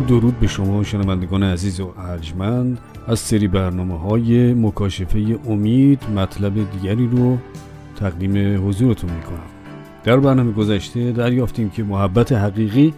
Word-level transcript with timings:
درود 0.00 0.40
به 0.40 0.46
شما 0.46 0.82
شنوندگان 0.82 1.42
عزیز 1.42 1.80
و 1.80 1.92
ارجمند. 1.98 2.78
از 3.06 3.18
سری 3.18 3.48
برنامه 3.48 3.98
های 3.98 4.54
مکاشفه 4.54 5.38
امید 5.48 6.02
مطلب 6.16 6.54
دیگری 6.72 7.08
رو 7.08 7.38
تقدیم 7.96 8.68
حضورتون 8.68 9.10
می‌کنم. 9.10 9.50
در 10.04 10.16
برنامه 10.16 10.52
گذشته 10.52 11.12
دریافتیم 11.12 11.70
که 11.70 11.82
محبت 11.82 12.32
حقیقی 12.32 12.94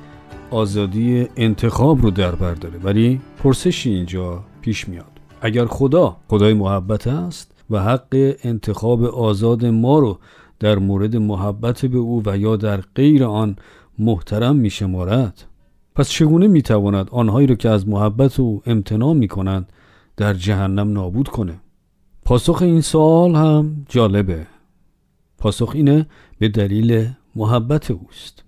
آزادی 0.51 1.29
انتخاب 1.37 2.03
رو 2.03 2.11
در 2.11 2.35
بر 2.35 2.55
داره 2.55 2.79
ولی 2.79 3.21
پرسشی 3.43 3.91
اینجا 3.91 4.45
پیش 4.61 4.89
میاد. 4.89 5.13
اگر 5.41 5.67
خدا 5.67 6.17
خدای 6.29 6.55
محبت 6.55 7.07
است 7.07 7.53
و 7.71 7.83
حق 7.83 8.35
انتخاب 8.45 9.05
آزاد 9.05 9.67
ما 9.67 9.99
رو 9.99 10.19
در 10.61 10.79
مورد 10.79 11.17
محبت 11.17 11.87
به 11.87 11.99
او 11.99 12.23
و 12.27 12.39
یا 12.39 12.57
در 12.57 12.81
غیر 12.95 13.25
آن 13.25 13.57
محترم 13.99 14.57
میشمارد 14.57 15.45
پس 15.95 16.09
چگونه 16.09 16.47
می‌تواند 16.47 17.09
آنهایی 17.11 17.47
را 17.47 17.55
که 17.55 17.69
از 17.69 17.89
محبت 17.89 18.41
او 18.41 18.63
امتناع 18.67 19.15
می 19.15 19.29
کنند 19.29 19.73
در 20.17 20.35
جهنم 20.35 20.93
نابود 20.93 21.29
کنه؟ 21.29 21.61
پاسخ 22.25 22.63
این 22.63 22.81
سوال 22.81 23.35
هم 23.35 23.87
جالبه. 23.89 24.47
پاسخ 25.39 25.71
اینه 25.75 26.07
به 26.39 26.49
دلیل 26.49 27.09
محبت 27.37 27.91
اوست. 27.91 28.45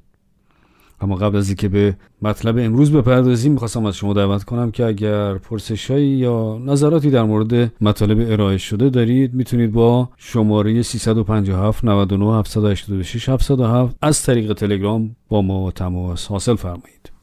اما 1.00 1.16
قبل 1.16 1.36
از 1.36 1.48
اینکه 1.48 1.68
به 1.68 1.96
مطلب 2.22 2.58
امروز 2.58 2.92
بپردازیم 2.92 3.52
می‌خواستم 3.52 3.86
از 3.86 3.96
شما 3.96 4.12
دعوت 4.12 4.44
کنم 4.44 4.70
که 4.70 4.84
اگر 4.84 5.38
پرسشهایی 5.38 6.08
یا 6.08 6.58
نظراتی 6.64 7.10
در 7.10 7.22
مورد 7.22 7.72
مطالب 7.80 8.32
ارائه 8.32 8.58
شده 8.58 8.90
دارید 8.90 9.34
می‌تونید 9.34 9.72
با 9.72 10.08
شماره 10.16 10.82
357 10.82 11.84
99 11.84 12.38
786 12.38 13.28
707 13.28 13.96
از 14.02 14.22
طریق 14.22 14.52
تلگرام 14.52 15.16
با 15.28 15.42
ما 15.42 15.70
تماس 15.70 16.26
حاصل 16.26 16.54
فرمایید. 16.54 17.13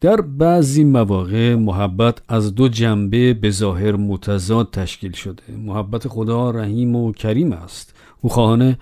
در 0.00 0.20
بعضی 0.20 0.84
مواقع 0.84 1.54
محبت 1.54 2.18
از 2.28 2.54
دو 2.54 2.68
جنبه 2.68 3.34
به 3.34 3.50
ظاهر 3.50 3.96
متضاد 3.96 4.70
تشکیل 4.70 5.12
شده. 5.12 5.42
محبت 5.58 6.08
خدا 6.08 6.50
رحیم 6.50 6.96
و 6.96 7.12
کریم 7.12 7.52
است. 7.52 7.94
او 8.20 8.30
خواهان 8.30 8.76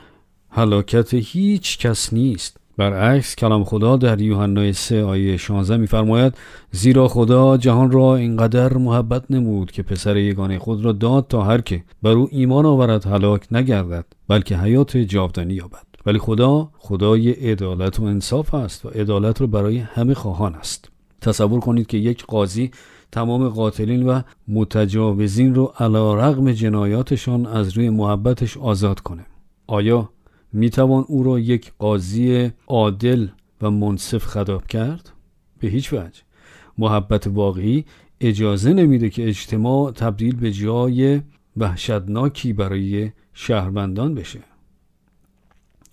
هلاکت 0.51 1.15
هیچ 1.15 1.79
کس 1.79 2.13
نیست. 2.13 2.57
برعکس 2.77 3.37
کلام 3.37 3.65
خدا 3.65 3.97
در 3.97 4.21
یوحنا 4.21 4.73
3 4.73 5.05
آیه 5.05 5.37
16 5.37 5.77
میفرماید 5.77 6.35
زیرا 6.73 7.09
خدا 7.09 7.57
جهان 7.57 7.91
را 7.91 8.17
اینقدر 8.17 8.77
محبت 8.77 9.31
نمود 9.31 9.71
که 9.71 9.83
پسر 9.83 10.17
یگانه 10.17 10.59
خود 10.59 10.85
را 10.85 10.93
داد 10.93 11.27
تا 11.29 11.43
هر 11.43 11.61
که 11.61 11.85
بر 12.03 12.11
او 12.11 12.29
ایمان 12.31 12.67
آورد 12.67 13.07
هلاک 13.07 13.47
نگردد 13.51 14.05
بلکه 14.29 14.57
حیات 14.57 14.97
جاودانی 14.97 15.55
یابد. 15.55 15.85
ولی 16.07 16.19
خدا 16.19 16.71
خدای 16.79 17.31
عدالت 17.31 18.01
و 18.01 18.05
انصاف 18.05 18.55
است 18.55 18.87
و 18.87 18.89
عدالت 18.89 19.41
را 19.41 19.47
برای 19.47 19.79
همه 19.79 20.15
خواهان 20.15 20.55
است. 20.55 20.91
تصور 21.21 21.61
کنید 21.61 21.87
که 21.87 21.97
یک 21.99 22.25
قاضی 22.25 22.71
تمام 23.13 23.49
قاتلین 23.49 24.07
و 24.07 24.21
متجاوزین 24.49 25.55
رو 25.55 25.65
علا 25.79 26.15
رغم 26.15 26.53
جنایاتشان 26.53 27.47
از 27.47 27.77
روی 27.77 27.91
محبتش 27.91 28.57
آزاد 28.57 29.01
کنه. 29.01 29.27
آیا 29.67 30.11
می‌توان 30.53 31.05
او 31.09 31.23
را 31.23 31.39
یک 31.39 31.73
قاضی 31.79 32.51
عادل 32.67 33.29
و 33.63 33.71
منصف 33.71 34.25
خطاب 34.25 34.67
کرد؟ 34.67 35.11
به 35.59 35.69
هیچ 35.69 35.93
وجه. 35.93 36.23
محبت 36.79 37.27
واقعی 37.27 37.85
اجازه 38.21 38.73
نمیده 38.73 39.11
که 39.11 39.29
اجتماع 39.29 39.93
تبدیل 39.93 40.37
به 40.37 40.53
جای 40.53 41.21
وحشتناکی 41.57 42.53
برای 42.53 43.13
شهروندان 43.35 44.15
بشه. 44.15 44.41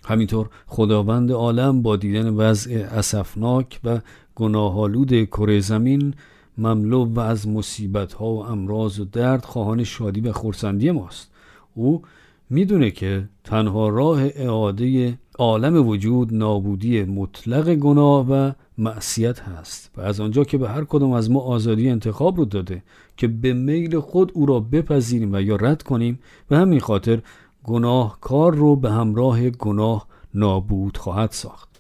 همینطور 0.05 0.49
خداوند 0.67 1.31
عالم 1.31 1.81
با 1.81 1.95
دیدن 1.95 2.29
وضع 2.29 2.87
اسفناک 2.91 3.79
و 3.83 3.99
گناهالود 4.35 5.25
کره 5.25 5.59
زمین 5.59 6.13
مملو 6.57 7.05
و 7.05 7.19
از 7.19 7.47
مصیبت 7.47 8.13
ها 8.13 8.25
و 8.25 8.45
امراض 8.45 8.99
و 8.99 9.05
درد 9.05 9.45
خواهان 9.45 9.83
شادی 9.83 10.21
و 10.21 10.31
خورسندی 10.31 10.91
ماست. 10.91 11.31
او 11.75 12.01
می‌دونه 12.49 12.91
که 12.91 13.29
تنها 13.43 13.89
راه 13.89 14.21
اعاده 14.21 15.17
عالم 15.39 15.87
وجود 15.87 16.33
نابودی 16.33 17.03
مطلق 17.03 17.75
گناه 17.75 18.31
و 18.31 18.51
معصیت 18.77 19.39
هست 19.39 19.91
و 19.97 20.01
از 20.01 20.19
آنجا 20.19 20.43
که 20.43 20.57
به 20.57 20.69
هر 20.69 20.83
کدام 20.83 21.11
از 21.11 21.31
ما 21.31 21.39
آزادی 21.39 21.89
انتخاب 21.89 22.37
رو 22.37 22.45
داده 22.45 22.83
که 23.17 23.27
به 23.27 23.53
میل 23.53 23.99
خود 23.99 24.31
او 24.35 24.45
را 24.45 24.59
بپذیریم 24.59 25.33
و 25.33 25.41
یا 25.41 25.55
رد 25.55 25.83
کنیم 25.83 26.19
به 26.47 26.57
همین 26.57 26.79
خاطر 26.79 27.21
گناهکار 27.63 28.55
رو 28.55 28.75
به 28.75 28.91
همراه 28.91 29.49
گناه 29.49 30.07
نابود 30.33 30.97
خواهد 30.97 31.31
ساخت. 31.31 31.74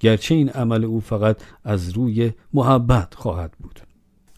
گرچه 0.00 0.34
این 0.34 0.48
عمل 0.48 0.84
او 0.84 1.00
فقط 1.00 1.36
از 1.64 1.90
روی 1.90 2.32
محبت 2.52 3.14
خواهد 3.14 3.52
بود. 3.60 3.80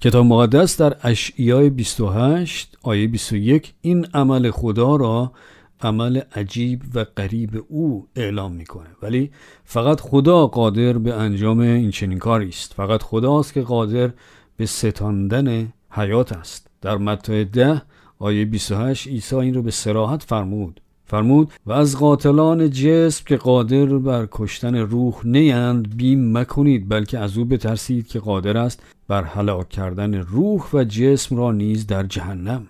کتاب 0.01 0.27
مقدس 0.27 0.81
در 0.81 0.97
اشعیای 1.03 1.71
28 1.71 2.79
آیه 2.83 3.09
21 3.09 3.75
این 3.81 4.07
عمل 4.15 4.51
خدا 4.51 4.97
را 4.97 5.33
عمل 5.81 6.21
عجیب 6.35 6.83
و 6.95 7.05
غریب 7.05 7.65
او 7.69 8.09
اعلام 8.17 8.53
می‌کنه. 8.53 8.89
ولی 9.03 9.31
فقط 9.65 10.01
خدا 10.01 10.47
قادر 10.47 10.99
به 10.99 11.15
انجام 11.15 11.59
این 11.59 11.91
چنین 11.91 12.19
کاری 12.19 12.49
است. 12.49 12.75
فقط 12.75 13.03
خداست 13.03 13.53
که 13.53 13.63
قادر 13.63 14.11
به 14.57 14.67
ستاندن 14.67 15.73
حیات 15.91 16.33
است. 16.33 16.67
در 16.81 16.97
متی 16.97 17.45
ده 17.45 17.83
آیه 18.19 18.45
28 18.45 19.07
عیسی 19.09 19.37
این 19.37 19.55
رو 19.55 19.63
به 19.63 19.71
سراحت 19.71 20.23
فرمود. 20.23 20.81
فرمود 21.09 21.53
و 21.67 21.73
از 21.73 21.97
قاتلان 21.97 22.71
جسم 22.71 23.25
که 23.27 23.37
قادر 23.37 23.87
بر 23.87 24.29
کشتن 24.33 24.77
روح 24.77 25.15
نیند 25.25 25.97
بیم 25.97 26.39
مکنید 26.39 26.89
بلکه 26.89 27.19
از 27.19 27.39
او 27.39 27.45
بترسید 27.45 28.07
که 28.07 28.19
قادر 28.19 28.57
است 28.57 28.83
بر 29.09 29.23
هلاک 29.23 29.69
کردن 29.69 30.15
روح 30.15 30.69
و 30.73 30.85
جسم 30.85 31.37
را 31.37 31.53
نیز 31.53 31.87
در 31.87 32.03
جهنم. 32.03 32.67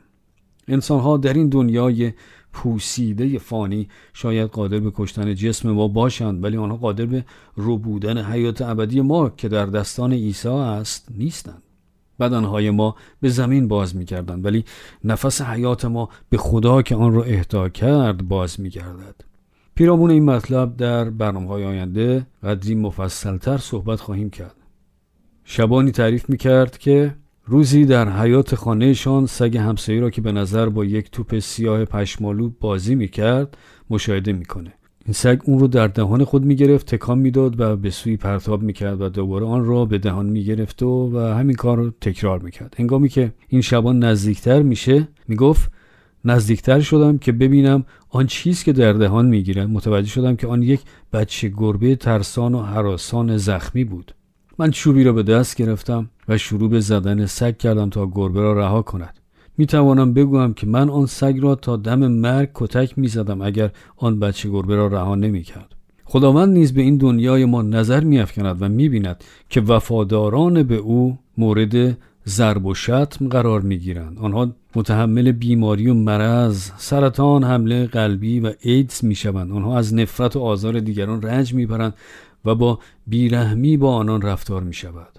انسانها 0.68 1.16
در 1.16 1.32
این 1.32 1.48
دنیای 1.48 2.12
پوسیده 2.52 3.38
فانی 3.38 3.88
شاید 4.12 4.50
قادر 4.50 4.78
به 4.78 4.92
کشتن 4.94 5.34
جسم 5.34 5.70
ما 5.70 5.88
باشند 5.88 6.44
ولی 6.44 6.56
آنها 6.56 6.76
قادر 6.76 7.06
به 7.06 7.24
بودن 7.56 8.18
حیات 8.24 8.62
ابدی 8.62 9.00
ما 9.00 9.30
که 9.30 9.48
در 9.48 9.66
دستان 9.66 10.12
عیسی 10.12 10.48
است 10.48 11.08
نیستند. 11.16 11.62
بدنهای 12.20 12.70
ما 12.70 12.96
به 13.20 13.28
زمین 13.28 13.68
باز 13.68 13.96
میگردند 13.96 14.44
ولی 14.44 14.64
نفس 15.04 15.42
حیات 15.42 15.84
ما 15.84 16.08
به 16.30 16.36
خدا 16.36 16.82
که 16.82 16.96
آن 16.96 17.12
را 17.12 17.22
اهدا 17.22 17.68
کرد 17.68 18.28
باز 18.28 18.60
میگردد. 18.60 19.14
پیرامون 19.74 20.10
این 20.10 20.24
مطلب 20.24 20.76
در 20.76 21.10
برنامه 21.10 21.48
های 21.48 21.64
آینده 21.64 22.26
قدری 22.42 22.74
مفصلتر 22.74 23.58
صحبت 23.58 24.00
خواهیم 24.00 24.30
کرد. 24.30 24.54
شبانی 25.44 25.90
تعریف 25.90 26.30
می‌کرد 26.30 26.78
که 26.78 27.14
روزی 27.44 27.84
در 27.84 28.08
حیات 28.08 28.54
خانهشان 28.54 29.26
سگ 29.26 29.56
همسایه 29.56 30.00
را 30.00 30.10
که 30.10 30.20
به 30.20 30.32
نظر 30.32 30.68
با 30.68 30.84
یک 30.84 31.10
توپ 31.10 31.38
سیاه 31.38 31.84
پشمالو 31.84 32.50
بازی 32.60 32.94
می‌کرد 32.94 33.56
مشاهده 33.90 34.32
می‌کنه. 34.32 34.72
این 35.08 35.14
سگ 35.14 35.40
اون 35.44 35.58
رو 35.58 35.68
در 35.68 35.86
دهان 35.86 36.24
خود 36.24 36.44
می‌گرفت 36.44 36.94
تکان 36.94 37.18
می‌داد 37.18 37.60
و 37.60 37.76
به 37.76 37.90
سوی 37.90 38.16
پرتاب 38.16 38.62
می‌کرد 38.62 39.00
و 39.00 39.08
دوباره 39.08 39.46
آن 39.46 39.64
را 39.64 39.84
به 39.84 39.98
دهان 39.98 40.26
می‌گرفت 40.26 40.82
و, 40.82 41.10
و 41.12 41.18
همین 41.18 41.56
کار 41.56 41.76
رو 41.76 41.90
تکرار 42.00 42.38
می‌کرد. 42.38 42.74
هنگامی 42.78 43.08
که 43.08 43.32
این 43.48 43.60
شبان 43.60 44.04
نزدیکتر 44.04 44.62
میشه 44.62 45.08
می‌گفت 45.28 45.72
نزدیکتر 46.24 46.80
شدم 46.80 47.18
که 47.18 47.32
ببینم 47.32 47.84
آن 48.08 48.26
چیز 48.26 48.62
که 48.62 48.72
در 48.72 48.92
دهان 48.92 49.26
می‌گیرد. 49.26 49.68
متوجه 49.68 50.08
شدم 50.08 50.36
که 50.36 50.46
آن 50.46 50.62
یک 50.62 50.80
بچه 51.12 51.48
گربه 51.48 51.96
ترسان 51.96 52.54
و 52.54 52.62
حراسان 52.62 53.36
زخمی 53.36 53.84
بود. 53.84 54.14
من 54.58 54.70
چوبی 54.70 55.04
را 55.04 55.12
به 55.12 55.22
دست 55.22 55.56
گرفتم 55.56 56.10
و 56.28 56.38
شروع 56.38 56.70
به 56.70 56.80
زدن 56.80 57.26
سگ 57.26 57.58
کردم 57.58 57.90
تا 57.90 58.06
گربه 58.06 58.40
را 58.40 58.52
رها 58.52 58.82
کند. 58.82 59.18
می 59.58 59.66
توانم 59.66 60.14
بگویم 60.14 60.54
که 60.54 60.66
من 60.66 60.90
آن 60.90 61.06
سگ 61.06 61.38
را 61.40 61.54
تا 61.54 61.76
دم 61.76 62.06
مرگ 62.06 62.50
کتک 62.54 62.98
می 62.98 63.08
زدم 63.08 63.42
اگر 63.42 63.70
آن 63.96 64.20
بچه 64.20 64.48
گربه 64.48 64.76
را 64.76 64.86
رها 64.86 65.14
نمی 65.14 65.42
کرد. 65.42 65.74
خداوند 66.04 66.52
نیز 66.52 66.74
به 66.74 66.82
این 66.82 66.96
دنیای 66.96 67.44
ما 67.44 67.62
نظر 67.62 68.04
می 68.04 68.18
افکند 68.18 68.56
و 68.62 68.68
می 68.68 68.88
بیند 68.88 69.24
که 69.48 69.60
وفاداران 69.60 70.62
به 70.62 70.76
او 70.76 71.18
مورد 71.38 71.98
ضرب 72.26 72.66
و 72.66 72.74
شتم 72.74 73.28
قرار 73.28 73.60
می 73.60 73.78
گیرند. 73.78 74.18
آنها 74.18 74.52
متحمل 74.74 75.32
بیماری 75.32 75.88
و 75.88 75.94
مرض، 75.94 76.70
سرطان، 76.76 77.44
حمله 77.44 77.86
قلبی 77.86 78.40
و 78.40 78.52
ایدز 78.60 79.04
می 79.04 79.14
شوند. 79.14 79.52
آنها 79.52 79.78
از 79.78 79.94
نفرت 79.94 80.36
و 80.36 80.40
آزار 80.40 80.80
دیگران 80.80 81.22
رنج 81.22 81.54
می 81.54 81.66
برند 81.66 81.94
و 82.44 82.54
با 82.54 82.78
بیرحمی 83.06 83.76
با 83.76 83.94
آنان 83.94 84.22
رفتار 84.22 84.62
می 84.62 84.74
شود 84.74 85.18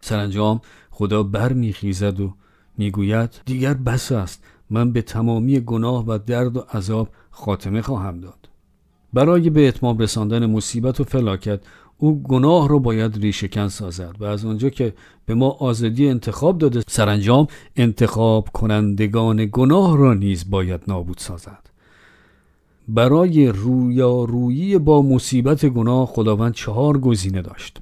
سرانجام 0.00 0.60
خدا 0.90 1.22
بر 1.22 1.52
می 1.52 1.72
خیزد 1.72 2.20
و 2.20 2.34
می‌گوید 2.78 3.30
دیگر 3.46 3.74
بس 3.74 4.12
است. 4.12 4.44
من 4.70 4.92
به 4.92 5.02
تمامی 5.02 5.60
گناه 5.60 6.04
و 6.06 6.18
درد 6.26 6.56
و 6.56 6.60
عذاب 6.60 7.08
خاتمه 7.30 7.82
خواهم 7.82 8.20
داد. 8.20 8.48
برای 9.12 9.50
به 9.50 9.68
اتمام 9.68 9.98
رساندن 9.98 10.46
مصیبت 10.46 11.00
و 11.00 11.04
فلاکت 11.04 11.60
او 11.98 12.22
گناه 12.22 12.68
رو 12.68 12.80
باید 12.80 13.16
ریشهکن 13.16 13.68
سازد 13.68 14.16
و 14.20 14.24
از 14.24 14.44
آنجا 14.44 14.68
که 14.68 14.94
به 15.26 15.34
ما 15.34 15.50
آزادی 15.50 16.08
انتخاب 16.08 16.58
داده 16.58 16.82
سرانجام 16.88 17.46
انتخاب 17.76 18.48
کنندگان 18.52 19.48
گناه 19.52 19.96
را 19.96 20.14
نیز 20.14 20.50
باید 20.50 20.80
نابود 20.88 21.18
سازد. 21.18 21.70
برای 22.88 23.48
رویارویی 23.48 24.78
با 24.78 25.02
مصیبت 25.02 25.66
گناه 25.66 26.06
خداوند 26.06 26.54
چهار 26.54 26.98
گزینه 26.98 27.42
داشت. 27.42 27.78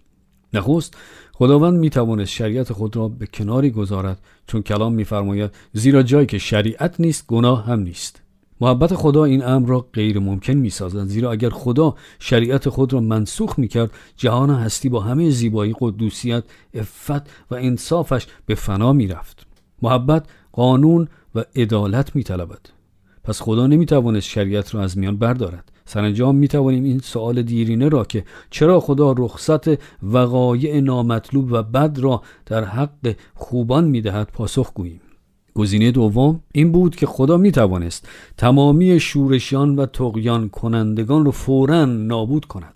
نخست 0.54 0.96
خداوند 1.42 1.78
می 1.78 1.90
توانست 1.90 2.30
شریعت 2.30 2.72
خود 2.72 2.96
را 2.96 3.08
به 3.08 3.26
کناری 3.26 3.70
گذارد 3.70 4.18
چون 4.46 4.62
کلام 4.62 4.94
میفرماید 4.94 5.50
زیرا 5.72 6.02
جایی 6.02 6.26
که 6.26 6.38
شریعت 6.38 7.00
نیست 7.00 7.26
گناه 7.26 7.64
هم 7.64 7.80
نیست. 7.80 8.22
محبت 8.60 8.94
خدا 8.94 9.24
این 9.24 9.44
امر 9.44 9.68
را 9.68 9.86
غیر 9.92 10.18
ممکن 10.18 10.52
می 10.52 10.70
سازد 10.70 11.04
زیرا 11.04 11.32
اگر 11.32 11.50
خدا 11.50 11.94
شریعت 12.18 12.68
خود 12.68 12.92
را 12.92 13.00
منسوخ 13.00 13.58
می 13.58 13.68
کرد 13.68 13.90
جهان 14.16 14.50
هستی 14.50 14.88
با 14.88 15.00
همه 15.00 15.30
زیبایی 15.30 15.74
قدوسیت 15.80 16.44
افت 16.74 17.22
و 17.50 17.54
انصافش 17.54 18.26
به 18.46 18.54
فنا 18.54 18.92
می 18.92 19.06
رفت 19.06 19.46
محبت 19.82 20.26
قانون 20.52 21.08
و 21.34 21.44
عدالت 21.56 22.16
می 22.16 22.22
طلبد. 22.22 22.60
پس 23.24 23.42
خدا 23.42 23.66
نمی 23.66 23.86
توانست 23.86 24.28
شریعت 24.28 24.74
را 24.74 24.82
از 24.82 24.98
میان 24.98 25.16
بردارد. 25.16 25.71
سرانجام 25.84 26.36
می 26.36 26.48
توانیم 26.48 26.84
این 26.84 26.98
سوال 26.98 27.42
دیرینه 27.42 27.88
را 27.88 28.04
که 28.04 28.24
چرا 28.50 28.80
خدا 28.80 29.12
رخصت 29.12 29.68
وقایع 30.02 30.80
نامطلوب 30.80 31.48
و 31.52 31.62
بد 31.62 31.98
را 31.98 32.22
در 32.46 32.64
حق 32.64 33.14
خوبان 33.34 33.84
می 33.84 34.00
دهد 34.00 34.30
پاسخ 34.32 34.72
گوییم. 34.74 35.00
گزینه 35.54 35.90
دوم 35.90 36.40
این 36.52 36.72
بود 36.72 36.96
که 36.96 37.06
خدا 37.06 37.36
می 37.36 37.52
توانست 37.52 38.08
تمامی 38.36 39.00
شورشیان 39.00 39.76
و 39.76 39.86
تقیان 39.86 40.48
کنندگان 40.48 41.24
را 41.24 41.30
فورا 41.30 41.84
نابود 41.84 42.44
کند. 42.44 42.74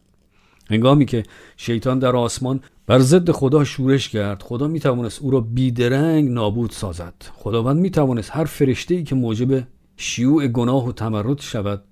هنگامی 0.71 1.07
که 1.07 1.23
شیطان 1.57 1.99
در 1.99 2.17
آسمان 2.17 2.61
بر 2.87 2.99
ضد 2.99 3.31
خدا 3.31 3.65
شورش 3.65 4.09
کرد 4.09 4.43
خدا 4.43 4.69
می 4.69 4.81
توانست 4.81 5.23
او 5.23 5.31
را 5.31 5.41
بیدرنگ 5.41 6.31
نابود 6.31 6.71
سازد. 6.71 7.15
خداوند 7.35 7.81
می 7.81 7.91
توانست 7.91 8.31
هر 8.33 8.45
فرشته 8.45 8.95
ای 8.95 9.05
که 9.05 9.15
موجب 9.15 9.67
شیوع 9.97 10.47
گناه 10.47 10.89
و 10.89 10.93
تمرد 10.93 11.41
شود 11.41 11.83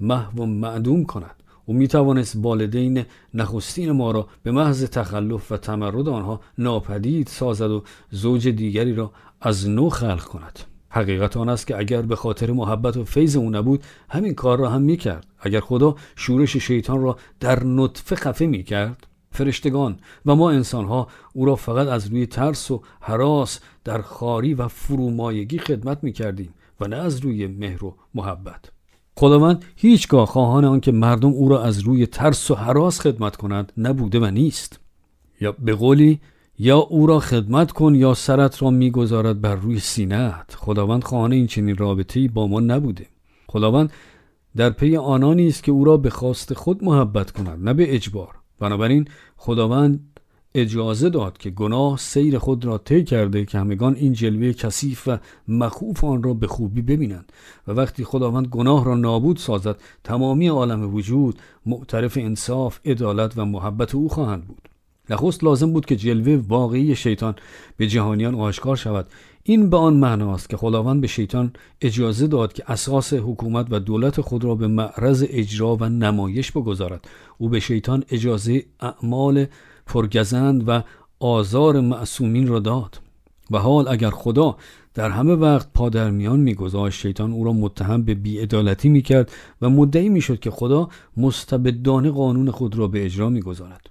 محو 0.00 0.42
و 0.42 0.46
معدوم 0.46 1.04
کند. 1.04 1.42
او 1.66 1.74
می 1.74 1.88
توانست 1.88 2.36
والدین 2.36 3.04
نخستین 3.34 3.92
ما 3.92 4.10
را 4.10 4.28
به 4.42 4.50
محض 4.50 4.84
تخلف 4.84 5.52
و 5.52 5.56
تمرد 5.56 6.08
آنها 6.08 6.40
ناپدید 6.58 7.26
سازد 7.26 7.70
و 7.70 7.82
زوج 8.10 8.48
دیگری 8.48 8.94
را 8.94 9.12
از 9.40 9.68
نو 9.68 9.88
خلق 9.88 10.24
کند. 10.24 10.58
حقیقت 10.90 11.36
آن 11.36 11.48
است 11.48 11.66
که 11.66 11.78
اگر 11.78 12.02
به 12.02 12.16
خاطر 12.16 12.52
محبت 12.52 12.96
و 12.96 13.04
فیض 13.04 13.36
او 13.36 13.50
نبود 13.50 13.84
همین 14.10 14.34
کار 14.34 14.58
را 14.58 14.70
هم 14.70 14.82
می 14.82 14.96
کرد 14.96 15.26
اگر 15.40 15.60
خدا 15.60 15.94
شورش 16.16 16.56
شیطان 16.56 17.02
را 17.02 17.16
در 17.40 17.64
نطفه 17.64 18.16
خفه 18.16 18.46
می 18.46 18.62
کرد 18.62 19.06
فرشتگان 19.30 19.98
و 20.26 20.34
ما 20.34 20.50
انسانها 20.50 21.08
او 21.32 21.44
را 21.44 21.56
فقط 21.56 21.88
از 21.88 22.06
روی 22.06 22.26
ترس 22.26 22.70
و 22.70 22.82
حراس 23.00 23.60
در 23.84 24.02
خاری 24.02 24.54
و 24.54 24.68
فرومایگی 24.68 25.58
خدمت 25.58 26.04
می 26.04 26.12
کردیم 26.12 26.54
و 26.80 26.86
نه 26.88 26.96
از 26.96 27.20
روی 27.20 27.46
مهر 27.46 27.84
و 27.84 27.96
محبت. 28.14 28.77
خداوند 29.18 29.64
هیچگاه 29.76 30.26
خواهان 30.26 30.64
آن 30.64 30.80
که 30.80 30.92
مردم 30.92 31.28
او 31.28 31.48
را 31.48 31.62
از 31.62 31.80
روی 31.80 32.06
ترس 32.06 32.50
و 32.50 32.54
حراس 32.54 33.00
خدمت 33.00 33.36
کنند 33.36 33.72
نبوده 33.76 34.20
و 34.20 34.24
نیست. 34.24 34.80
یا 35.40 35.52
به 35.52 35.74
قولی 35.74 36.20
یا 36.58 36.78
او 36.78 37.06
را 37.06 37.20
خدمت 37.20 37.72
کن 37.72 37.94
یا 37.94 38.14
سرت 38.14 38.62
را 38.62 38.70
می‌گذارد 38.70 39.40
بر 39.40 39.54
روی 39.54 39.78
سینهت 39.78 40.54
خداوند 40.56 41.04
خواهان 41.04 41.32
این 41.32 41.46
چنین 41.46 41.76
رابطه‌ای 41.76 42.28
با 42.28 42.46
ما 42.46 42.60
نبوده. 42.60 43.06
خداوند 43.48 43.92
در 44.56 44.70
پی 44.70 44.96
آنانی 44.96 45.48
است 45.48 45.62
که 45.62 45.72
او 45.72 45.84
را 45.84 45.96
به 45.96 46.10
خواست 46.10 46.54
خود 46.54 46.84
محبت 46.84 47.30
کند 47.30 47.64
نه 47.64 47.74
به 47.74 47.94
اجبار. 47.94 48.34
بنابراین 48.58 49.08
خداوند 49.36 50.17
اجازه 50.60 51.10
داد 51.10 51.38
که 51.38 51.50
گناه 51.50 51.96
سیر 51.98 52.38
خود 52.38 52.64
را 52.64 52.78
طی 52.78 53.04
کرده 53.04 53.44
که 53.44 53.58
همگان 53.58 53.94
این 53.94 54.12
جلوه 54.12 54.52
کثیف 54.52 55.08
و 55.08 55.18
مخوف 55.48 56.04
آن 56.04 56.22
را 56.22 56.34
به 56.34 56.46
خوبی 56.46 56.82
ببینند. 56.82 57.32
و 57.68 57.72
وقتی 57.72 58.04
خداوند 58.04 58.46
گناه 58.46 58.84
را 58.84 58.94
نابود 58.94 59.36
سازد 59.36 59.76
تمامی 60.04 60.48
عالم 60.48 60.94
وجود 60.94 61.38
معترف 61.66 62.18
انصاف 62.20 62.78
عدالت 62.84 63.38
و 63.38 63.44
محبت 63.44 63.94
او 63.94 64.08
خواهند 64.08 64.44
بود. 64.44 64.68
نخست 65.10 65.44
لازم 65.44 65.72
بود 65.72 65.86
که 65.86 65.96
جلوه 65.96 66.42
واقعی 66.48 66.96
شیطان 66.96 67.34
به 67.76 67.86
جهانیان 67.86 68.34
آشکار 68.34 68.76
شود. 68.76 69.06
این 69.42 69.70
به 69.70 69.76
آن 69.76 69.94
معناست 69.94 70.50
که 70.50 70.56
خداوند 70.56 71.00
به 71.00 71.06
شیطان 71.06 71.52
اجازه 71.80 72.26
داد 72.26 72.52
که 72.52 72.64
اساس 72.66 73.12
حکومت 73.12 73.66
و 73.70 73.80
دولت 73.80 74.20
خود 74.20 74.44
را 74.44 74.54
به 74.54 74.66
معرض 74.66 75.24
اجرا 75.28 75.76
و 75.76 75.84
نمایش 75.84 76.52
بگذارد. 76.52 77.08
او 77.38 77.48
به 77.48 77.60
شیطان 77.60 78.04
اجازه 78.10 78.64
اعمال 78.80 79.46
پرگزند 79.88 80.68
و 80.68 80.82
آزار 81.20 81.80
معصومین 81.80 82.48
را 82.48 82.58
داد. 82.58 83.00
و 83.50 83.58
حال 83.58 83.88
اگر 83.88 84.10
خدا 84.10 84.56
در 84.94 85.10
همه 85.10 85.34
وقت 85.34 85.68
پادر 85.74 86.10
میان 86.10 86.40
میگذاشت 86.40 87.00
شیطان 87.00 87.32
او 87.32 87.44
را 87.44 87.52
متهم 87.52 88.02
به 88.02 88.14
بیعدالتی 88.14 88.88
می‌کرد 88.88 89.32
و 89.62 89.70
مدعی 89.70 90.08
می‌شد 90.08 90.38
که 90.40 90.50
خدا 90.50 90.88
مستبدانه 91.16 92.10
قانون 92.10 92.50
خود 92.50 92.78
را 92.78 92.88
به 92.88 93.04
اجرا 93.04 93.28
می‌گذارد. 93.28 93.90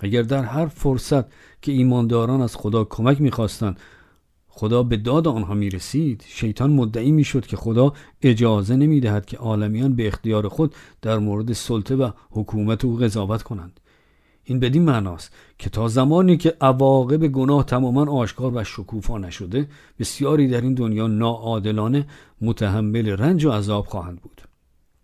اگر 0.00 0.22
در 0.22 0.44
هر 0.44 0.66
فرصت 0.66 1.24
که 1.62 1.72
ایمانداران 1.72 2.40
از 2.40 2.56
خدا 2.56 2.84
کمک 2.84 3.20
می‌خواستند 3.20 3.80
خدا 4.48 4.82
به 4.82 4.96
داد 4.96 5.28
آنها 5.28 5.54
می 5.54 5.70
رسید 5.70 6.24
شیطان 6.26 6.70
مدعی 6.70 7.12
می 7.12 7.24
شد 7.24 7.46
که 7.46 7.56
خدا 7.56 7.92
اجازه 8.22 8.76
نمی 8.76 9.00
دهد 9.00 9.26
که 9.26 9.36
عالمیان 9.36 9.94
به 9.94 10.06
اختیار 10.06 10.48
خود 10.48 10.74
در 11.02 11.18
مورد 11.18 11.52
سلطه 11.52 11.96
و 11.96 12.10
حکومت 12.30 12.84
او 12.84 12.96
قضاوت 12.96 13.42
کنند. 13.42 13.80
این 14.48 14.60
بدین 14.60 14.82
معناست 14.82 15.32
که 15.58 15.70
تا 15.70 15.88
زمانی 15.88 16.36
که 16.36 16.56
عواقب 16.60 17.26
گناه 17.26 17.64
تماما 17.64 18.12
آشکار 18.12 18.52
و 18.54 18.64
شکوفا 18.64 19.18
نشده 19.18 19.68
بسیاری 19.98 20.48
در 20.48 20.60
این 20.60 20.74
دنیا 20.74 21.06
ناعادلانه 21.06 22.06
متحمل 22.40 23.08
رنج 23.08 23.44
و 23.44 23.50
عذاب 23.50 23.86
خواهند 23.86 24.20
بود. 24.20 24.42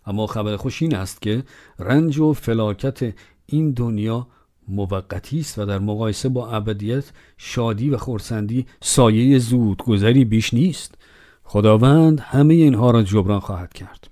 اما 0.07 0.27
خبر 0.27 0.57
خوش 0.57 0.83
این 0.83 0.95
است 0.95 1.23
که 1.23 1.43
رنج 1.79 2.19
و 2.19 2.33
فلاکت 2.33 3.15
این 3.47 3.71
دنیا 3.71 4.27
موقتی 4.69 5.41
است 5.41 5.59
و 5.59 5.67
در 5.67 5.79
مقایسه 5.79 6.29
با 6.29 6.51
ابدیت 6.51 7.13
شادی 7.37 7.91
و 7.91 7.97
خورسندی 7.97 8.67
سایه 8.83 9.39
زودگذری 9.39 10.25
بیش 10.25 10.55
نیست. 10.55 10.95
خداوند 11.43 12.21
همه 12.21 12.55
اینها 12.55 12.91
را 12.91 13.03
جبران 13.03 13.41
خواهد 13.41 13.73
کرد. 13.73 14.09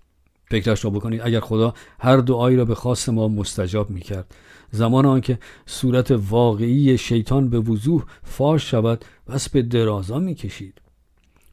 فکرش 0.51 0.85
را 0.85 0.91
بکنید 0.91 1.21
اگر 1.25 1.41
خدا 1.41 1.75
هر 1.99 2.17
دعایی 2.17 2.57
را 2.57 2.65
به 2.65 2.75
خواست 2.75 3.09
ما 3.09 3.29
مستجاب 3.29 3.91
می 3.91 4.01
کرد 4.01 4.35
زمان 4.75 5.07
آنکه 5.07 5.39
صورت 5.67 6.11
واقعی 6.11 6.99
شیطان 6.99 7.49
به 7.49 7.61
وضوح 7.61 8.05
فاش 8.23 8.71
شود 8.71 9.05
بس 9.29 9.49
به 9.49 9.63
درازا 9.63 10.19
می 10.19 10.35
کشید 10.35 10.81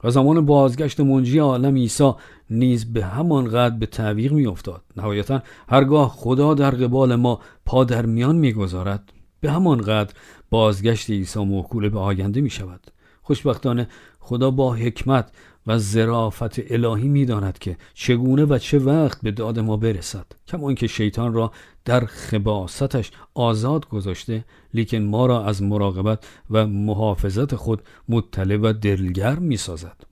و 0.04 0.10
زمان 0.12 0.46
بازگشت 0.46 1.00
منجی 1.00 1.40
عالم 1.40 1.76
عیسی 1.76 2.12
نیز 2.50 2.94
به 2.94 3.06
همان 3.06 3.50
قد 3.50 3.80
به 3.80 3.86
تعویق 3.86 4.32
می 4.32 4.46
افتاد 4.48 4.82
نهایتا 4.98 5.42
هرگاه 5.70 6.10
خدا 6.10 6.54
در 6.54 6.72
قبال 6.72 7.16
ما 7.16 7.40
پا 7.66 7.84
در 7.84 8.06
میان 8.06 8.36
می 8.36 8.54
گذارد 8.54 9.14
به 9.42 9.52
همان 9.52 9.82
قدر 9.82 10.14
بازگشت 10.50 11.10
عیسی 11.10 11.40
موکول 11.40 11.90
به 11.90 12.00
آینده 12.00 12.42
می 12.42 12.50
شود 12.50 12.92
خوشبختانه 13.22 13.88
خدا 14.20 14.52
با 14.52 14.74
حکمت 14.74 15.32
و 15.70 15.80
زرافت 15.80 16.72
الهی 16.74 17.08
می‌داند 17.08 17.60
که 17.60 17.78
چگونه 17.94 18.46
و 18.46 18.58
چه 18.58 18.80
وقت 18.80 19.22
به 19.22 19.32
داد 19.32 19.60
ما 19.60 19.78
برسد 19.78 20.26
کما 20.48 20.74
که 20.74 20.88
شیطان 20.88 21.34
را 21.34 21.52
در 21.86 22.06
خباستش 22.06 23.12
آزاد 23.34 23.88
گذاشته 23.88 24.46
لیکن 24.74 24.98
ما 24.98 25.26
را 25.26 25.46
از 25.46 25.64
مراقبت 25.64 26.28
و 26.50 26.68
محافظت 26.68 27.56
خود 27.56 27.82
مطلع 28.10 28.56
و 28.56 28.74
دلگر 28.74 29.40
می 29.40 29.58
سازد. 29.58 30.04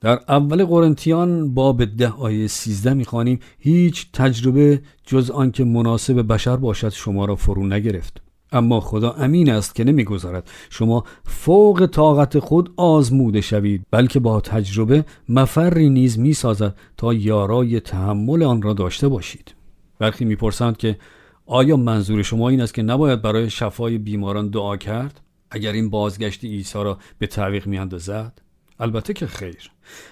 در 0.00 0.20
اول 0.28 0.64
قرنتیان 0.64 1.54
باب 1.54 1.84
ده 1.84 2.08
آیه 2.08 2.46
سیزده 2.46 2.94
می‌خوانیم 2.94 3.38
هیچ 3.58 4.12
تجربه 4.12 4.82
جز 5.06 5.30
آنکه 5.30 5.64
مناسب 5.64 6.32
بشر 6.32 6.56
باشد 6.56 6.88
شما 6.88 7.24
را 7.24 7.36
فرو 7.36 7.66
نگرفت 7.66 8.25
اما 8.52 8.80
خدا 8.80 9.10
امین 9.10 9.50
است 9.50 9.74
که 9.74 9.84
نمی‌گذارد. 9.84 10.50
شما 10.70 11.04
فوق 11.24 11.86
طاقت 11.86 12.38
خود 12.38 12.72
آزموده 12.76 13.40
شوید 13.40 13.86
بلکه 13.90 14.20
با 14.20 14.40
تجربه 14.40 15.04
مفری 15.28 15.90
نیز 15.90 16.18
می‌سازد 16.18 16.74
تا 16.96 17.14
یارای 17.14 17.80
تحمل 17.80 18.42
آن 18.42 18.62
را 18.62 18.72
داشته 18.72 19.08
باشید. 19.08 19.54
برخی 19.98 20.24
می‌پرسند 20.24 20.76
که 20.76 20.98
آیا 21.46 21.76
منظور 21.76 22.22
شما 22.22 22.48
این 22.48 22.60
است 22.60 22.74
که 22.74 22.82
نباید 22.82 23.22
برای 23.22 23.50
شفای 23.50 23.98
بیماران 23.98 24.48
دعا 24.48 24.76
کرد؟ 24.76 25.20
اگر 25.50 25.72
این 25.72 25.90
بازگشت 25.90 26.44
عیسی 26.44 26.78
را 26.78 26.98
به 27.18 27.26
تعویق 27.26 27.66
میاندازد؟ 27.66 28.42
البته 28.80 29.12
که 29.12 29.26
خیر. 29.26 29.70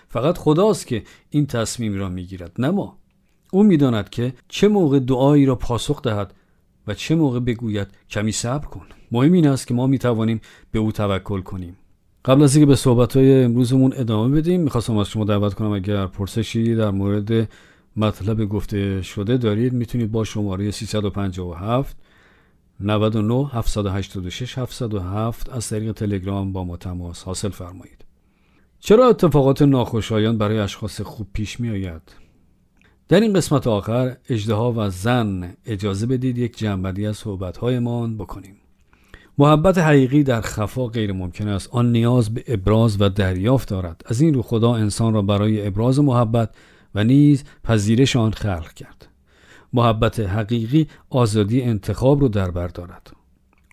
فقط 0.08 0.38
خداست 0.38 0.86
که 0.86 1.02
این 1.30 1.46
تصمیم 1.46 1.94
را 1.98 2.08
می‌گیرد 2.08 2.52
نه 2.58 2.70
ما. 2.70 2.98
او 3.52 3.62
می‌داند 3.62 4.10
که 4.10 4.34
چه 4.48 4.68
موقع 4.68 4.98
دعایی 4.98 5.46
را 5.46 5.56
پاسخ 5.56 6.02
دهد 6.02 6.34
و 6.86 6.94
چه 6.94 7.14
موقع 7.14 7.40
بگوید 7.40 7.88
کمی 8.10 8.32
صبر 8.32 8.66
کن. 8.66 8.86
مهم 9.12 9.32
این 9.32 9.46
است 9.46 9.66
که 9.66 9.74
ما 9.74 9.86
می 9.86 9.98
توانیم 9.98 10.40
به 10.72 10.78
او 10.78 10.92
توکل 10.92 11.40
کنیم. 11.40 11.76
قبل 12.24 12.42
از 12.42 12.56
اینکه 12.56 12.66
به 12.66 12.76
صحبت 12.76 13.16
های 13.16 13.44
امروزمون 13.44 13.92
ادامه 13.96 14.36
بدیم 14.36 14.60
می‌خواستم 14.60 14.96
از 14.96 15.08
شما 15.08 15.24
دعوت 15.24 15.54
کنم 15.54 15.72
اگر 15.72 16.06
پرسشی 16.06 16.74
در 16.74 16.90
مورد 16.90 17.48
مطلب 17.96 18.44
گفته 18.44 19.02
شده 19.02 19.36
دارید 19.36 19.72
می‌تونید 19.72 20.12
با 20.12 20.24
شماره 20.24 20.70
357 20.70 21.96
99 22.80 23.48
786 23.52 24.58
707 24.58 25.50
از 25.50 25.68
طریق 25.68 25.92
تلگرام 25.92 26.52
با 26.52 26.64
ما 26.64 26.76
تماس 26.76 27.22
حاصل 27.22 27.48
فرمایید. 27.48 28.04
چرا 28.80 29.08
اتفاقات 29.08 29.62
ناخوشایند 29.62 30.38
برای 30.38 30.58
اشخاص 30.58 31.00
خوب 31.00 31.26
پیش 31.32 31.60
می 31.60 31.70
آید؟ 31.70 32.24
در 33.08 33.20
این 33.20 33.32
قسمت 33.32 33.66
آخر 33.66 34.16
اجدها 34.28 34.73
و 34.76 34.90
زن 34.90 35.54
اجازه 35.66 36.06
بدید 36.06 36.38
یک 36.38 36.58
جنبندی 36.58 37.06
از 37.06 37.16
صحبتهایمان 37.16 38.16
بکنیم. 38.16 38.56
محبت 39.38 39.78
حقیقی 39.78 40.23
در 40.23 40.40
خفا 40.40 40.87
غیر 40.87 41.12
ممکن 41.12 41.49
است. 41.49 41.68
آن 41.73 41.92
نیاز 41.92 42.34
به 42.34 42.44
ابراز 42.46 42.96
و 43.00 43.08
دریافت 43.08 43.68
دارد. 43.68 44.02
از 44.06 44.20
این 44.20 44.34
رو 44.34 44.42
خدا 44.42 44.75
انسان 44.75 45.14
را 45.14 45.23
برای 45.23 45.66
ابراز 45.66 46.00
محبت 46.00 46.50
و 46.94 47.04
نیز 47.04 47.44
پذیرش 47.64 48.16
آن 48.16 48.30
خلق 48.30 48.73
کرد. 48.73 49.08
محبت 49.73 50.20
حقیقی 50.20 50.88
آزادی 51.11 51.62
انتخاب 51.62 52.20
رو 52.20 52.28
در 52.28 52.50
بر 52.50 52.68
دارد. 52.68 53.11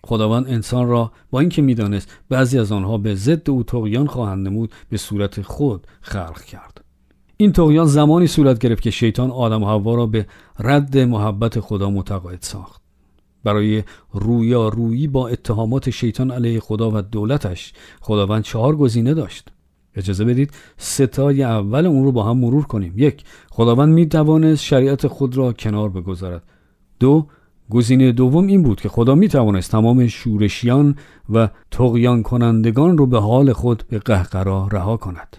خداوند 0.04 0.46
انسان 0.48 0.88
را 0.88 1.12
با 1.30 1.40
اینکه 1.40 1.62
می‌دانست 1.62 2.08
بعضی 2.28 2.58
از 2.58 2.72
آنها 2.72 2.98
به 2.98 3.14
ضد 3.14 3.50
او 3.50 3.62
تقیان 3.62 4.06
خواهند 4.06 4.48
نمود 4.48 4.72
به 4.88 4.96
صورت 4.96 5.42
خود 5.42 5.86
خلق 6.00 6.42
کرد. 6.42 6.81
این 7.42 7.52
تقیان 7.52 7.86
زمانی 7.86 8.26
صورت 8.26 8.58
گرفت 8.58 8.82
که 8.82 8.90
شیطان 8.90 9.30
آدم 9.30 9.62
و 9.62 9.96
را 9.96 10.06
به 10.06 10.26
رد 10.58 10.98
محبت 10.98 11.60
خدا 11.60 11.90
متقاعد 11.90 12.42
ساخت. 12.42 12.82
برای 13.44 13.82
رویا 14.12 14.68
رویی 14.68 15.08
با 15.08 15.28
اتهامات 15.28 15.90
شیطان 15.90 16.30
علیه 16.30 16.60
خدا 16.60 16.90
و 16.90 17.02
دولتش 17.02 17.72
خداوند 18.00 18.42
چهار 18.42 18.76
گزینه 18.76 19.14
داشت. 19.14 19.48
اجازه 19.94 20.24
بدید 20.24 20.50
ستای 20.76 21.42
اول 21.42 21.86
اون 21.86 22.04
رو 22.04 22.12
با 22.12 22.24
هم 22.24 22.38
مرور 22.38 22.64
کنیم. 22.64 22.94
یک 22.96 23.24
خداوند 23.50 23.94
می 23.94 24.06
توانست 24.06 24.62
شریعت 24.62 25.06
خود 25.06 25.36
را 25.36 25.52
کنار 25.52 25.88
بگذارد. 25.88 26.42
دو 27.00 27.26
گزینه 27.70 28.12
دوم 28.12 28.46
این 28.46 28.62
بود 28.62 28.80
که 28.80 28.88
خدا 28.88 29.14
می 29.14 29.28
توانست 29.28 29.70
تمام 29.70 30.06
شورشیان 30.06 30.96
و 31.32 31.48
تقیان 31.70 32.22
کنندگان 32.22 32.98
رو 32.98 33.06
به 33.06 33.20
حال 33.20 33.52
خود 33.52 33.84
به 33.88 33.98
قهقرا 33.98 34.68
رها 34.72 34.96
کند. 34.96 35.36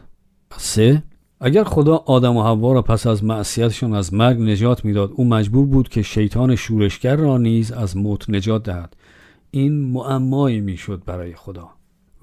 سه 0.57 1.03
اگر 1.45 1.63
خدا 1.63 1.95
آدم 1.95 2.37
و 2.37 2.43
حوا 2.43 2.73
را 2.73 2.81
پس 2.81 3.07
از 3.07 3.23
معصیتشان 3.23 3.93
از 3.93 4.13
مرگ 4.13 4.41
نجات 4.41 4.85
می‌داد 4.85 5.11
او 5.15 5.25
مجبور 5.25 5.65
بود 5.65 5.89
که 5.89 6.01
شیطان 6.01 6.55
شورشگر 6.55 7.15
را 7.15 7.37
نیز 7.37 7.71
از 7.71 7.97
موت 7.97 8.29
نجات 8.29 8.63
دهد. 8.63 8.95
این 9.51 9.81
معمایی 9.81 10.59
می‌شد 10.59 11.01
برای 11.05 11.35
خدا. 11.35 11.69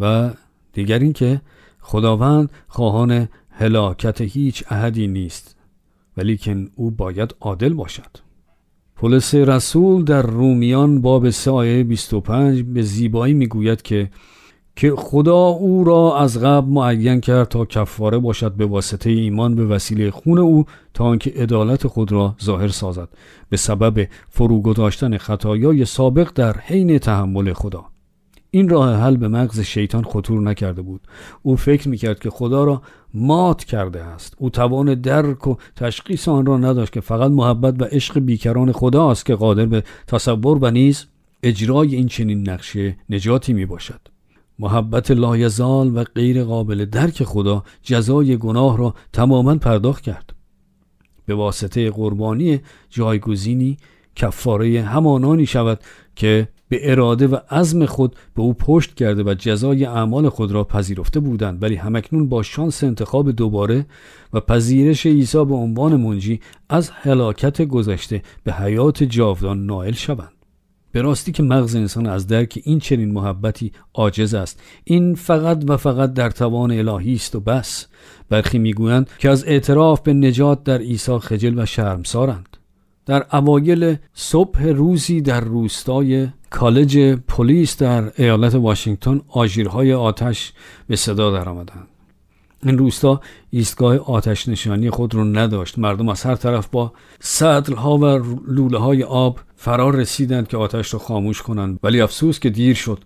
و 0.00 0.30
دیگر 0.72 0.98
اینکه 0.98 1.40
خداوند 1.80 2.50
خواهان 2.68 3.28
هلاکت 3.50 4.20
هیچ 4.20 4.64
احدی 4.70 5.06
نیست 5.06 5.56
ولیکن 6.16 6.68
او 6.74 6.90
باید 6.90 7.34
عادل 7.40 7.74
باشد. 7.74 8.16
پولس 8.96 9.34
رسول 9.34 10.04
در 10.04 10.22
رومیان 10.22 11.00
باب 11.00 11.30
3 11.30 11.50
آیه 11.50 11.84
25 11.84 12.62
به 12.62 12.82
زیبایی 12.82 13.34
می‌گوید 13.34 13.82
که 13.82 14.10
که 14.80 14.94
خدا 14.96 15.46
او 15.46 15.84
را 15.84 16.18
از 16.18 16.38
قبل 16.38 16.68
معین 16.68 17.20
کرد 17.20 17.48
تا 17.48 17.64
کفاره 17.64 18.18
باشد 18.18 18.52
به 18.52 18.66
واسطه 18.66 19.10
ایمان 19.10 19.54
به 19.54 19.66
وسیله 19.66 20.10
خون 20.10 20.38
او 20.38 20.64
تا 20.94 21.04
آنکه 21.04 21.30
عدالت 21.30 21.86
خود 21.86 22.12
را 22.12 22.34
ظاهر 22.44 22.68
سازد. 22.68 23.08
به 23.48 23.56
سبب 23.56 24.08
فروگذاشتن 24.28 25.18
خطایای 25.18 25.84
سابق 25.84 26.30
در 26.34 26.56
حین 26.58 26.98
تحمل 26.98 27.52
خدا. 27.52 27.84
این 28.50 28.68
راه 28.68 28.96
حل 28.96 29.16
به 29.16 29.28
مغز 29.28 29.60
شیطان 29.60 30.04
خطور 30.04 30.40
نکرده 30.40 30.82
بود. 30.82 31.00
او 31.42 31.56
فکر 31.56 31.88
می‌کرد 31.88 32.18
که 32.18 32.30
خدا 32.30 32.64
را 32.64 32.82
مات 33.14 33.64
کرده 33.64 34.02
است. 34.02 34.34
او 34.38 34.50
توان 34.50 34.94
درک 34.94 35.46
و 35.46 35.54
تشخیص 35.76 36.28
آن 36.28 36.46
را 36.46 36.58
نداشت 36.58 36.92
که 36.92 37.00
فقط 37.00 37.30
محبت 37.30 37.82
و 37.82 37.84
عشق 37.84 38.18
بیکران 38.18 38.72
خدا 38.72 39.10
است 39.10 39.26
که 39.26 39.34
قادر 39.34 39.66
به 39.66 39.82
تصور 40.06 40.58
و 40.64 40.70
نیز 40.70 41.06
اجرای 41.42 41.94
این 41.94 42.06
چنین 42.06 42.50
نقشه 42.50 42.96
نجاتی 43.10 43.52
می 43.52 43.66
باشد. 43.66 44.09
محبت 44.60 45.10
لایزال 45.10 45.96
و 45.96 46.04
غیر 46.04 46.44
قابل 46.44 46.84
درک 46.84 47.24
خدا 47.24 47.64
جزای 47.82 48.36
گناه 48.36 48.78
را 48.78 48.94
تماما 49.12 49.54
پرداخت 49.54 50.02
کرد. 50.02 50.34
به 51.26 51.34
واسطه 51.34 51.90
قربانی 51.90 52.60
جایگزینی 52.90 53.76
کفاره 54.16 54.82
همانانی 54.82 55.46
شود 55.46 55.80
که 56.16 56.48
به 56.68 56.90
اراده 56.90 57.26
و 57.26 57.36
عزم 57.50 57.86
خود 57.86 58.16
به 58.34 58.42
او 58.42 58.54
پشت 58.54 58.94
کرده 58.94 59.22
و 59.22 59.34
جزای 59.34 59.84
اعمال 59.84 60.28
خود 60.28 60.52
را 60.52 60.64
پذیرفته 60.64 61.20
بودند 61.20 61.62
ولی 61.62 61.74
همکنون 61.74 62.28
با 62.28 62.42
شانس 62.42 62.84
انتخاب 62.84 63.30
دوباره 63.30 63.86
و 64.32 64.40
پذیرش 64.40 65.06
عیسی 65.06 65.44
به 65.44 65.54
عنوان 65.54 65.96
منجی 65.96 66.40
از 66.68 66.90
هلاکت 66.90 67.62
گذشته 67.62 68.22
به 68.44 68.52
حیات 68.52 69.02
جاودان 69.02 69.66
نائل 69.66 69.92
شوند. 69.92 70.39
به 70.92 71.02
راستی 71.02 71.32
که 71.32 71.42
مغز 71.42 71.76
انسان 71.76 72.06
از 72.06 72.26
درک 72.26 72.60
این 72.64 72.78
چنین 72.78 73.12
محبتی 73.12 73.72
عاجز 73.94 74.34
است. 74.34 74.60
این 74.84 75.14
فقط 75.14 75.64
و 75.68 75.76
فقط 75.76 76.12
در 76.12 76.30
توان 76.30 76.72
الهی 76.72 77.14
است 77.14 77.36
و 77.36 77.40
بس. 77.40 77.86
برخی 78.28 78.58
می‌گویند 78.58 79.10
که 79.18 79.30
از 79.30 79.44
اعتراف 79.44 80.00
به 80.00 80.12
نجات 80.12 80.64
در 80.64 80.78
عیسی 80.78 81.18
خجل 81.18 81.58
و 81.58 81.66
شرمسارند. 81.66 82.56
در 83.06 83.26
اوایل 83.32 83.96
صبح 84.14 84.62
روزی 84.62 85.20
در 85.20 85.40
روستای 85.40 86.28
کالج 86.50 86.98
پلیس 87.28 87.76
در 87.76 88.12
ایالت 88.16 88.54
واشنگتن 88.54 89.20
آژیرهای 89.28 89.92
آتش 89.92 90.52
به 90.86 90.96
صدا 90.96 91.30
درآمدند. 91.30 91.89
این 92.62 92.78
روستا 92.78 93.20
ایستگاه 93.50 93.96
آتش 93.96 94.48
نشانی 94.48 94.90
خود 94.90 95.14
رو 95.14 95.24
نداشت. 95.24 95.78
مردم 95.78 96.08
از 96.08 96.22
هر 96.22 96.34
طرف 96.34 96.68
با 96.68 96.92
ها 97.76 97.98
و 97.98 98.04
لوله 98.48 98.78
های 98.78 99.02
آب 99.02 99.40
فرار 99.56 99.96
رسیدند 99.96 100.48
که 100.48 100.56
آتش 100.56 100.92
را 100.92 100.98
خاموش 101.00 101.42
کنند. 101.42 101.78
ولی 101.82 102.00
افسوس 102.00 102.38
که 102.40 102.50
دیر 102.50 102.74
شد. 102.74 102.98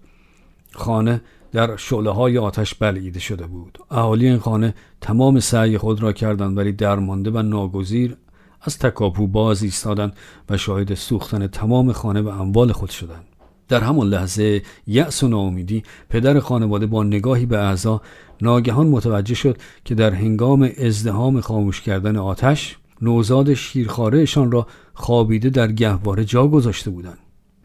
خانه 0.72 1.20
در 1.52 1.76
شعله 1.76 2.10
های 2.10 2.38
آتش 2.38 2.74
بلعیده 2.74 3.20
شده 3.20 3.46
بود. 3.46 3.78
اهالی 3.90 4.28
این 4.28 4.38
خانه 4.38 4.74
تمام 5.00 5.40
سعی 5.40 5.78
خود 5.78 6.02
را 6.02 6.12
کردند 6.12 6.58
ولی 6.58 6.72
درمانده 6.72 7.30
و 7.30 7.42
ناگزیر 7.42 8.16
از 8.62 8.78
تکاپو 8.78 9.26
باز 9.26 9.62
ایستادند 9.62 10.16
و 10.50 10.56
شاهد 10.56 10.94
سوختن 10.94 11.46
تمام 11.46 11.92
خانه 11.92 12.20
و 12.20 12.28
اموال 12.28 12.72
خود 12.72 12.90
شدند. 12.90 13.24
در 13.68 13.80
همان 13.80 14.08
لحظه 14.08 14.62
یأس 14.86 15.22
و 15.22 15.28
ناامیدی 15.28 15.82
پدر 16.08 16.40
خانواده 16.40 16.86
با 16.86 17.02
نگاهی 17.02 17.46
به 17.46 17.58
اعضا 17.58 18.00
ناگهان 18.42 18.86
متوجه 18.86 19.34
شد 19.34 19.58
که 19.84 19.94
در 19.94 20.14
هنگام 20.14 20.70
ازدهام 20.78 21.40
خاموش 21.40 21.80
کردن 21.80 22.16
آتش 22.16 22.76
نوزاد 23.02 23.54
شیرخارهشان 23.54 24.52
را 24.52 24.66
خوابیده 24.94 25.50
در 25.50 25.72
گهواره 25.72 26.24
جا 26.24 26.48
گذاشته 26.48 26.90
بودند. 26.90 27.18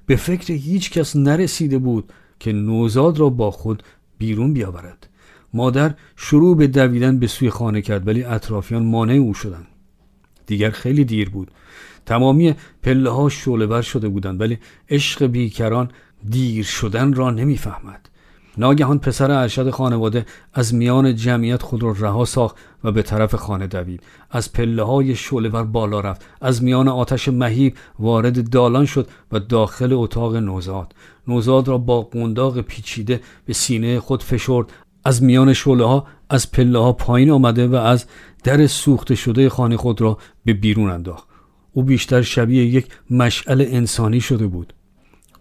به 0.06 0.16
فکر 0.16 0.54
هیچ 0.54 0.92
کس 0.92 1.16
نرسیده 1.16 1.78
بود 1.78 2.14
که 2.40 2.54
نوزاد 2.54 3.20
را 3.20 3.30
با 3.30 3.52
خود 3.52 3.84
بیرون 4.18 4.54
بیاورد. 4.54 5.10
مادر 5.54 5.94
شروع 6.16 6.58
به 6.58 6.68
دویدن 6.68 7.20
به 7.20 7.28
سوی 7.28 7.50
خانه 7.50 7.82
کرد 7.82 8.08
ولی 8.08 8.24
اطرافیان 8.24 8.86
مانع 8.86 9.14
او 9.14 9.34
شدند. 9.34 9.68
دیگر 10.46 10.70
خیلی 10.70 11.06
دیر 11.06 11.30
بود. 11.30 11.52
تمامی 12.10 12.56
پله 12.84 13.10
ها 13.10 13.30
شعله 13.30 13.82
شده 13.82 14.08
بودند 14.10 14.42
ولی 14.42 14.58
عشق 14.90 15.26
بیکران 15.26 15.92
دیر 16.30 16.66
شدن 16.66 17.14
را 17.14 17.32
نمی‌فهمد. 17.32 18.10
ناگهان 18.58 19.00
پسر 19.00 19.32
ارشد 19.32 19.70
خانواده 19.70 20.26
از 20.54 20.74
میان 20.74 21.16
جمعیت 21.16 21.62
خود 21.62 21.84
را 21.84 21.96
رها 22.00 22.26
ساخت 22.26 22.56
و 22.84 22.92
به 22.92 23.02
طرف 23.02 23.36
خانه 23.36 23.68
دوید. 23.68 24.04
از 24.32 24.54
پله 24.54 24.84
های 24.84 25.16
شعلهور 25.16 25.64
بالا 25.64 26.00
رفت. 26.00 26.26
از 26.42 26.64
میان 26.64 26.88
آتش 26.88 27.28
مهیب 27.28 27.78
وارد 28.00 28.50
دالان 28.50 28.86
شد 28.86 29.08
و 29.32 29.40
داخل 29.40 29.94
اتاق 29.94 30.36
نوزاد. 30.36 30.96
نوزاد 31.28 31.68
را 31.68 31.78
با 31.78 32.02
قنداق 32.02 32.62
پیچیده 32.62 33.22
به 33.46 33.54
سینه 33.54 34.00
خود 34.00 34.24
فشرد. 34.24 34.66
از 35.06 35.24
میان 35.24 35.54
شعله 35.54 35.86
ها 35.86 36.08
از 36.30 36.52
پله 36.52 36.80
ها 36.80 36.94
پایین 36.94 37.32
آمده 37.32 37.68
و 37.68 37.76
از 37.76 38.06
در 38.44 38.68
سوخته 38.68 39.16
شده 39.16 39.50
خانه 39.50 39.78
خود 39.78 40.02
را 40.02 40.18
به 40.46 40.54
بیرون 40.54 40.90
انداخت. 40.90 41.29
او 41.74 41.84
بیشتر 41.84 42.22
شبیه 42.22 42.66
یک 42.66 42.88
مشعل 43.10 43.66
انسانی 43.70 44.22
شده 44.22 44.48
بود. 44.48 44.74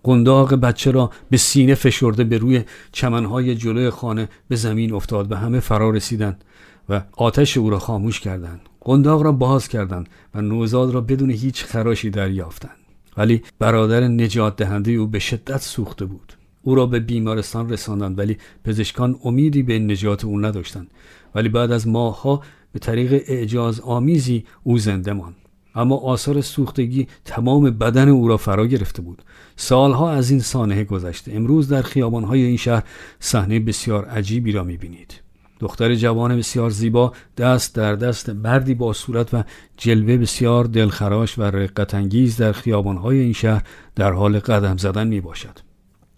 قنداق 0.03 0.55
بچه 0.55 0.91
را 0.91 1.11
به 1.31 1.37
سینه 1.37 1.75
فشرده 1.75 2.25
به 2.25 2.39
روی 2.39 2.63
چمنهای 2.93 3.55
جلوی 3.55 3.91
خانه 3.91 4.29
به 4.49 4.57
زمین 4.57 4.93
افتاد 4.93 5.33
و 5.33 5.35
همه 5.35 5.61
فرا 5.61 5.91
رسیدند 5.91 6.45
و 6.89 7.03
آتش 7.17 7.57
او 7.57 7.71
را 7.71 7.79
خاموش 7.79 8.21
کردند. 8.21 8.61
قنداق 8.81 9.23
را 9.23 9.33
باز 9.33 9.69
کردند 9.69 10.09
و 10.35 10.41
نوزاد 10.41 10.95
را 10.95 11.01
بدون 11.01 11.31
هیچ 11.31 11.65
خراشی 11.65 12.11
دریافتند. 12.11 12.77
ولی 13.17 13.43
برادر 13.59 14.01
نجات 14.09 14.57
دهنده 14.57 14.93
او 14.93 15.07
به 15.07 15.19
شدت 15.19 15.63
سوخته 15.63 16.05
بود. 16.05 16.33
او 16.63 16.75
را 16.75 16.87
به 16.87 17.01
بیمارستان 17.01 17.71
رساندند 17.71 18.19
ولی 18.19 18.37
پزشکان 18.65 19.17
امیدی 19.25 19.63
به 19.63 19.79
نجات 19.79 20.25
او 20.25 20.41
نداشتند. 20.41 20.91
ولی 21.35 21.49
بعد 21.49 21.73
از 21.73 21.89
ماهها 21.89 22.43
به 22.73 22.79
طریق 22.79 23.13
اعجاز 23.27 23.81
آمیزی 23.81 24.45
او 24.63 24.79
زنده 24.79 25.13
ماند. 25.13 25.37
اما 25.79 25.97
آثار 25.97 26.41
سوختگی 26.41 27.07
تمام 27.25 27.71
بدن 27.71 28.09
او 28.09 28.29
را 28.29 28.37
فرا 28.37 28.67
گرفته 28.67 29.03
بود. 29.03 29.23
سالها 29.57 30.11
از 30.11 30.31
این 30.31 30.41
سانحه 30.41 30.85
گذشته. 30.85 31.33
امروز 31.35 31.69
در 31.69 31.83
خیابانهای 31.83 32.43
این 32.43 32.57
شهر 32.57 32.85
صحنه 33.21 33.61
بسیار 33.61 34.05
عجیبی 34.05 34.53
را 34.53 34.65
می‌بینید. 34.65 35.15
دختر 35.61 35.95
جوان 35.95 36.37
بسیار 36.37 36.71
زیبا 36.71 37.13
دست 37.37 37.75
در 37.75 37.95
دست 37.95 38.31
مردی 38.31 38.75
با 38.75 38.93
صورت 38.93 39.35
و 39.35 39.45
جلوه 39.77 40.17
بسیار 40.17 40.65
دلخراش 40.65 41.39
و 41.39 41.43
رقتانگیز 41.43 42.37
در 42.37 42.53
خیابانهای 42.53 43.19
این 43.19 43.33
شهر 43.33 43.63
در 43.95 44.13
حال 44.13 44.39
قدم 44.39 44.77
زدن 44.77 45.07
می 45.07 45.21
باشد. 45.21 45.59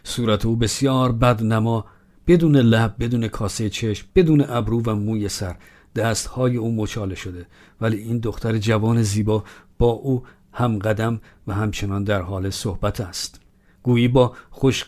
صورت 0.05 0.47
او 0.47 0.57
بسیار 0.57 1.13
بدنما 1.13 1.85
بدون 2.27 2.57
لب 2.57 2.95
بدون 3.01 3.29
کاسه 3.29 3.71
چشم 3.71 4.07
بدون 4.15 4.45
ابرو 4.49 4.83
و 4.87 4.95
موی 4.95 5.29
سر. 5.29 5.57
دستهای 5.97 6.57
او 6.57 6.77
مچاله 6.77 7.15
شده 7.15 7.47
ولی 7.81 7.97
این 7.97 8.19
دختر 8.19 8.59
جوان 8.59 9.03
زیبا 9.03 9.45
با 9.79 9.91
او 9.91 10.23
هم 10.53 10.79
قدم 10.79 11.21
و 11.47 11.55
همچنان 11.55 12.05
در 12.05 12.23
حال 12.23 12.51
صحبت 12.51 13.01
است. 13.01 13.41
گویی 13.83 14.09
با 14.09 14.33
خوش 14.51 14.85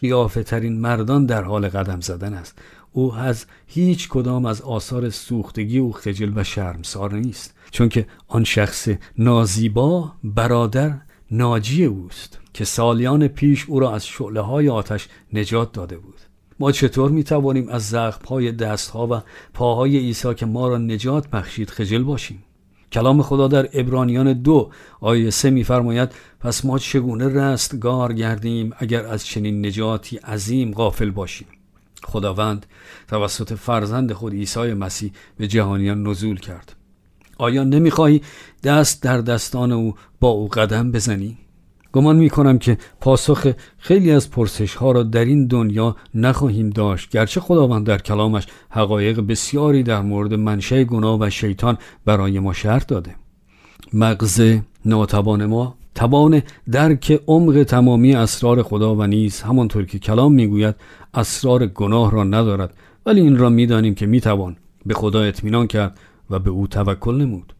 ترین 0.46 0.80
مردان 0.80 1.26
در 1.26 1.42
حال 1.42 1.68
قدم 1.68 2.00
زدن 2.00 2.34
است. 2.34 2.58
او 2.92 3.14
از 3.14 3.46
هیچ 3.66 4.08
کدام 4.08 4.46
از 4.46 4.62
آثار 4.62 5.10
سوختگی 5.10 5.78
او 5.78 5.92
خجل 5.92 6.32
و 6.36 6.44
شرمسار 6.44 7.14
نیست 7.14 7.54
چون 7.70 7.88
که 7.88 8.06
آن 8.28 8.44
شخص 8.44 8.88
نازیبا 9.18 10.12
برادر 10.24 11.00
ناجی 11.30 11.84
اوست 11.84 12.38
که 12.54 12.64
سالیان 12.64 13.28
پیش 13.28 13.64
او 13.68 13.80
را 13.80 13.94
از 13.94 14.06
شعله 14.06 14.40
های 14.40 14.68
آتش 14.68 15.08
نجات 15.32 15.72
داده 15.72 15.98
بود. 15.98 16.20
ما 16.58 16.72
چطور 16.72 17.10
می 17.10 17.24
توانیم 17.24 17.68
از 17.68 17.88
زخم 17.88 18.24
های 18.24 18.52
دست 18.52 18.90
ها 18.90 19.06
و 19.06 19.22
پاهای 19.54 19.98
عیسی 19.98 20.34
که 20.34 20.46
ما 20.46 20.68
را 20.68 20.78
نجات 20.78 21.28
بخشید 21.28 21.70
خجل 21.70 22.02
باشیم؟ 22.02 22.44
کلام 22.92 23.22
خدا 23.22 23.48
در 23.48 23.68
ابرانیان 23.72 24.32
دو 24.32 24.70
آیه 25.00 25.30
سه 25.30 25.50
میفرماید 25.50 26.12
پس 26.40 26.64
ما 26.64 26.78
چگونه 26.78 27.28
رستگار 27.28 28.12
گردیم 28.12 28.72
اگر 28.76 29.06
از 29.06 29.26
چنین 29.26 29.66
نجاتی 29.66 30.16
عظیم 30.16 30.72
غافل 30.72 31.10
باشیم؟ 31.10 31.48
خداوند 32.04 32.66
توسط 33.08 33.54
فرزند 33.54 34.12
خود 34.12 34.32
عیسی 34.32 34.72
مسیح 34.72 35.12
به 35.36 35.46
جهانیان 35.46 36.06
نزول 36.06 36.38
کرد. 36.38 36.76
آیا 37.38 37.64
نمی‌خواهی 37.64 38.22
دست 38.64 39.02
در 39.02 39.20
دستان 39.20 39.72
او 39.72 39.94
با 40.20 40.28
او 40.28 40.48
قدم 40.48 40.92
بزنی؟ 40.92 41.38
گمان 41.92 42.16
می 42.16 42.30
کنم 42.30 42.58
که 42.58 42.78
پاسخ 43.00 43.52
خیلی 43.78 44.12
از 44.12 44.30
پرسش 44.30 44.74
ها 44.74 44.92
را 44.92 45.02
در 45.02 45.24
این 45.24 45.46
دنیا 45.46 45.96
نخواهیم 46.14 46.70
داشت. 46.70 47.10
گرچه 47.10 47.40
خداوند 47.40 47.86
در 47.86 47.98
کلامش 47.98 48.46
حقایق 48.70 49.20
بسیاری 49.20 49.82
در 49.82 50.02
مورد 50.02 50.34
منشه 50.34 50.84
گناه 50.84 51.20
و 51.20 51.30
شیطان 51.30 51.78
برای 52.04 52.38
ما 52.38 52.52
شرط 52.52 52.86
داده. 52.86 53.14
مغز 53.92 54.58
ناتوان 54.84 55.46
ما 55.46 55.74
توان 55.94 56.42
درک 56.70 57.22
عمق 57.26 57.62
تمامی 57.62 58.14
اسرار 58.14 58.62
خدا 58.62 58.94
و 58.94 59.06
نیز 59.06 59.40
همانطور 59.40 59.84
که 59.84 59.98
کلام 59.98 60.32
می‌گوید 60.34 60.74
اسرار 61.14 61.66
گناه 61.66 62.10
را 62.10 62.24
ندارد 62.24 62.74
ولی 63.06 63.20
این 63.20 63.38
را 63.38 63.48
می‌دانیم 63.48 63.94
که 63.94 64.06
می‌توان 64.06 64.56
به 64.86 64.94
خدا 64.94 65.22
اطمینان 65.22 65.66
کرد 65.66 65.98
و 66.30 66.38
به 66.38 66.50
او 66.50 66.66
توکل 66.66 67.14
نمود. 67.14 67.54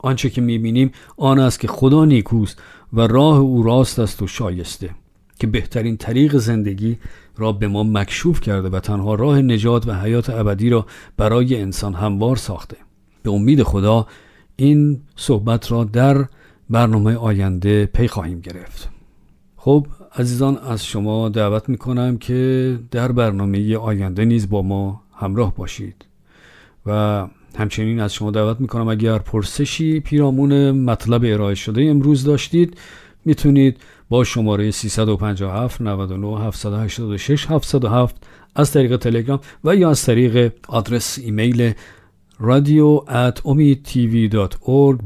آنچه 0.00 0.30
که 0.30 0.40
می‌بینیم 0.40 0.92
آن 1.16 1.38
است 1.38 1.60
که 1.60 1.68
خدا 1.68 2.04
نیکوست 2.04 2.62
و 2.92 3.00
راه 3.00 3.38
او 3.38 3.62
راست 3.62 3.98
است 3.98 4.22
و 4.22 4.26
شایسته 4.26 4.90
که 5.38 5.46
بهترین 5.46 5.96
طریق 5.96 6.36
زندگی 6.36 6.98
را 7.36 7.52
به 7.52 7.68
ما 7.68 7.82
مکشوف 7.82 8.40
کرده 8.40 8.68
و 8.68 8.80
تنها 8.80 9.14
راه 9.14 9.42
نجات 9.42 9.88
و 9.88 9.94
حیات 9.94 10.30
ابدی 10.30 10.70
را 10.70 10.86
برای 11.16 11.60
انسان 11.60 11.94
هموار 11.94 12.36
ساخته. 12.36 12.76
به 13.22 13.30
امید 13.30 13.62
خدا 13.62 14.06
این 14.56 15.00
صحبت 15.16 15.72
را 15.72 15.84
در 15.84 16.26
برنامه 16.70 17.16
آینده 17.16 17.86
پی 17.86 18.08
خواهیم 18.08 18.40
گرفت. 18.40 18.88
خب 19.56 19.86
عزیزان 20.14 20.58
از 20.58 20.86
شما 20.86 21.28
دعوت 21.28 21.68
می‌کنم 21.68 22.18
که 22.18 22.78
در 22.90 23.12
برنامه 23.12 23.76
آینده 23.76 24.24
نیز 24.24 24.48
با 24.50 24.62
ما 24.62 25.02
همراه 25.14 25.54
باشید 25.54 26.04
و 26.86 27.26
همچنین 27.56 28.00
از 28.00 28.14
شما 28.14 28.30
دعوت 28.30 28.60
می‌کنم 28.60 28.88
اگر 28.88 29.18
پرسشی 29.18 30.00
پیرامون 30.00 30.70
مطلب 30.70 31.24
ارائه 31.24 31.54
شده 31.54 31.82
امروز 31.82 32.24
داشتید 32.24 32.78
می‌تونید 33.24 33.76
با 34.08 34.24
شماره 34.24 34.70
357 34.70 35.80
99 35.80 36.40
786 36.40 37.46
707 37.50 38.16
از 38.54 38.72
طریق 38.72 38.96
تلگرام 38.96 39.40
و 39.64 39.76
یا 39.76 39.90
از 39.90 40.02
طریق 40.02 40.52
آدرس 40.68 41.18
ایمیل 41.18 41.72
رادیو 42.38 42.98
at 42.98 43.40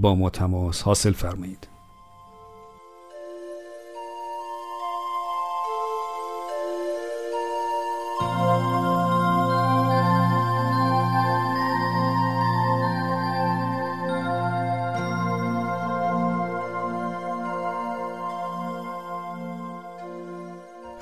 با 0.00 0.14
ما 0.14 0.30
تماس 0.30 0.82
حاصل 0.82 1.12
فرمایید. 1.12 1.69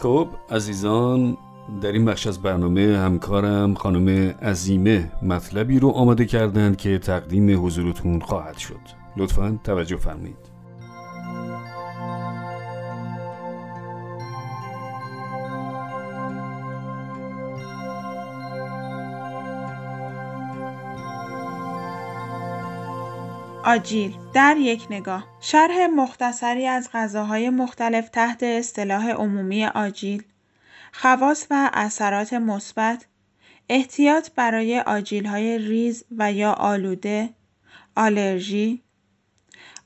خب 0.08 0.28
عزیزان 0.50 1.36
در 1.80 1.92
این 1.92 2.04
بخش 2.04 2.26
از 2.26 2.42
برنامه 2.42 2.98
همکارم 2.98 3.74
خانم 3.74 4.34
عزیمه 4.42 5.12
مطلبی 5.22 5.78
رو 5.78 5.88
آماده 5.88 6.24
کردند 6.24 6.76
که 6.76 6.98
تقدیم 6.98 7.66
حضورتون 7.66 8.20
خواهد 8.20 8.58
شد. 8.58 8.80
لطفا 9.16 9.58
توجه 9.64 9.96
فرمایید. 9.96 10.47
آجیل. 23.68 24.16
در 24.34 24.56
یک 24.56 24.86
نگاه. 24.90 25.26
شرح 25.40 25.86
مختصری 25.86 26.66
از 26.66 26.88
غذاهای 26.92 27.50
مختلف 27.50 28.08
تحت 28.08 28.42
اصطلاح 28.42 29.10
عمومی 29.10 29.66
آجیل. 29.66 30.22
خواص 30.92 31.46
و 31.50 31.70
اثرات 31.72 32.32
مثبت. 32.32 33.06
احتیاط 33.68 34.30
برای 34.36 34.82
های 35.26 35.58
ریز 35.58 36.04
و 36.18 36.32
یا 36.32 36.52
آلوده. 36.52 37.28
آلرژی. 37.96 38.82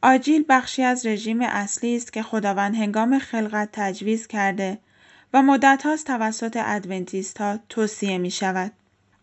آجیل 0.03 0.45
بخشی 0.49 0.83
از 0.83 1.07
رژیم 1.07 1.41
اصلی 1.41 1.97
است 1.97 2.13
که 2.13 2.23
خداوند 2.23 2.75
هنگام 2.75 3.19
خلقت 3.19 3.69
تجویز 3.73 4.27
کرده 4.27 4.79
و 5.35 5.43
مدت 5.43 6.05
توسط 6.07 6.59
ادونتیست 6.61 7.39
ها 7.41 7.59
توصیه 7.69 8.19
می 8.19 8.31
شود. 8.31 8.73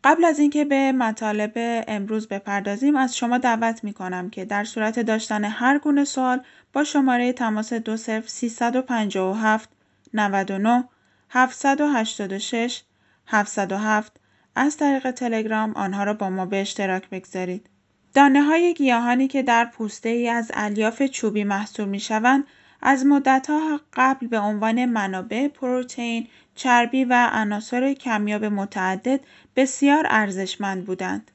قبل 0.04 0.26
از 0.26 0.40
اینکه 0.40 0.66
به 0.66 0.92
مطالب 0.92 1.52
امروز 1.88 2.28
بپردازیم 2.28 2.96
از 2.96 3.18
شما 3.18 3.38
دعوت 3.38 3.84
می 3.84 3.94
کنم 3.94 4.30
که 4.30 4.46
در 4.46 4.64
صورت 4.64 5.00
داشتن 5.00 5.44
هر 5.44 5.80
گونه 5.80 6.06
سوال 6.06 6.42
با 6.74 6.84
شماره 6.84 7.34
تماس 7.34 7.74
دو 7.74 7.98
صفر 7.98 8.28
357 8.28 9.70
99 10.14 10.84
786 11.30 12.82
707 13.28 14.20
از 14.56 14.78
طریق 14.78 15.12
تلگرام 15.12 15.74
آنها 15.74 16.04
را 16.04 16.14
با 16.14 16.30
ما 16.30 16.46
به 16.46 16.62
اشتراک 16.62 17.10
بگذارید. 17.10 17.70
دانه 18.14 18.42
های 18.42 18.74
گیاهانی 18.74 19.28
که 19.28 19.44
در 19.44 19.66
پوسته 19.66 20.10
ای 20.10 20.30
از 20.30 20.52
الیاف 20.54 21.04
چوبی 21.04 21.44
محصول 21.44 21.88
می 21.88 22.00
شوند 22.00 22.44
از 22.82 23.06
مدتها 23.06 23.80
قبل 23.94 24.28
به 24.28 24.40
عنوان 24.40 24.86
منابع 24.86 25.48
پروتئین، 25.48 26.28
چربی 26.56 27.06
و 27.06 27.30
عناصر 27.34 27.94
کمیاب 27.94 28.46
متعدد 28.46 29.20
بسیار 29.60 30.06
ارزشمند 30.10 30.86
بودند. 30.86 31.32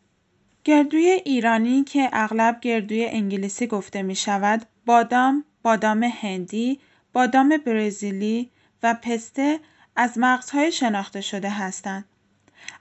گردوی 0.64 1.06
ایرانی 1.06 1.84
که 1.84 2.10
اغلب 2.12 2.60
گردوی 2.60 3.06
انگلیسی 3.06 3.66
گفته 3.66 4.02
می 4.02 4.14
شود، 4.14 4.66
بادام، 4.86 5.44
بادام 5.62 6.02
هندی، 6.02 6.80
بادام 7.12 7.56
برزیلی 7.66 8.50
و 8.82 8.94
پسته 9.02 9.60
از 9.96 10.18
مغزهای 10.18 10.72
شناخته 10.72 11.20
شده 11.20 11.50
هستند. 11.50 12.04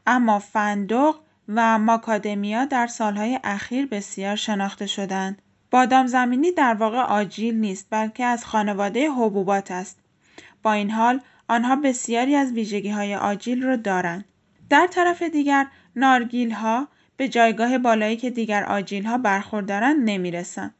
اما 0.07 0.39
فندق 0.39 1.15
و 1.49 1.79
ماکادمیا 1.79 2.65
در 2.65 2.87
سالهای 2.87 3.39
اخیر 3.43 3.85
بسیار 3.85 4.35
شناخته 4.35 4.85
شدند. 4.85 5.41
بادام 5.71 6.07
زمینی 6.07 6.51
در 6.51 6.73
واقع 6.73 6.99
آجیل 6.99 7.55
نیست 7.55 7.87
بلکه 7.89 8.25
از 8.25 8.45
خانواده 8.45 9.09
حبوبات 9.11 9.71
است. 9.71 9.99
با 10.63 10.73
این 10.73 10.91
حال 10.91 11.21
آنها 11.47 11.75
بسیاری 11.75 12.35
از 12.35 12.51
ویژگی 12.51 12.89
های 12.89 13.15
آجیل 13.15 13.63
را 13.63 13.75
دارند. 13.75 14.25
در 14.69 14.87
طرف 14.87 15.21
دیگر 15.21 15.67
نارگیل 15.95 16.51
ها 16.51 16.87
به 17.17 17.27
جایگاه 17.27 17.77
بالایی 17.77 18.17
که 18.17 18.29
دیگر 18.29 18.63
آجیل 18.63 19.05
ها 19.05 19.17
برخوردارند 19.17 20.09
نمی‌رسند. 20.09 20.73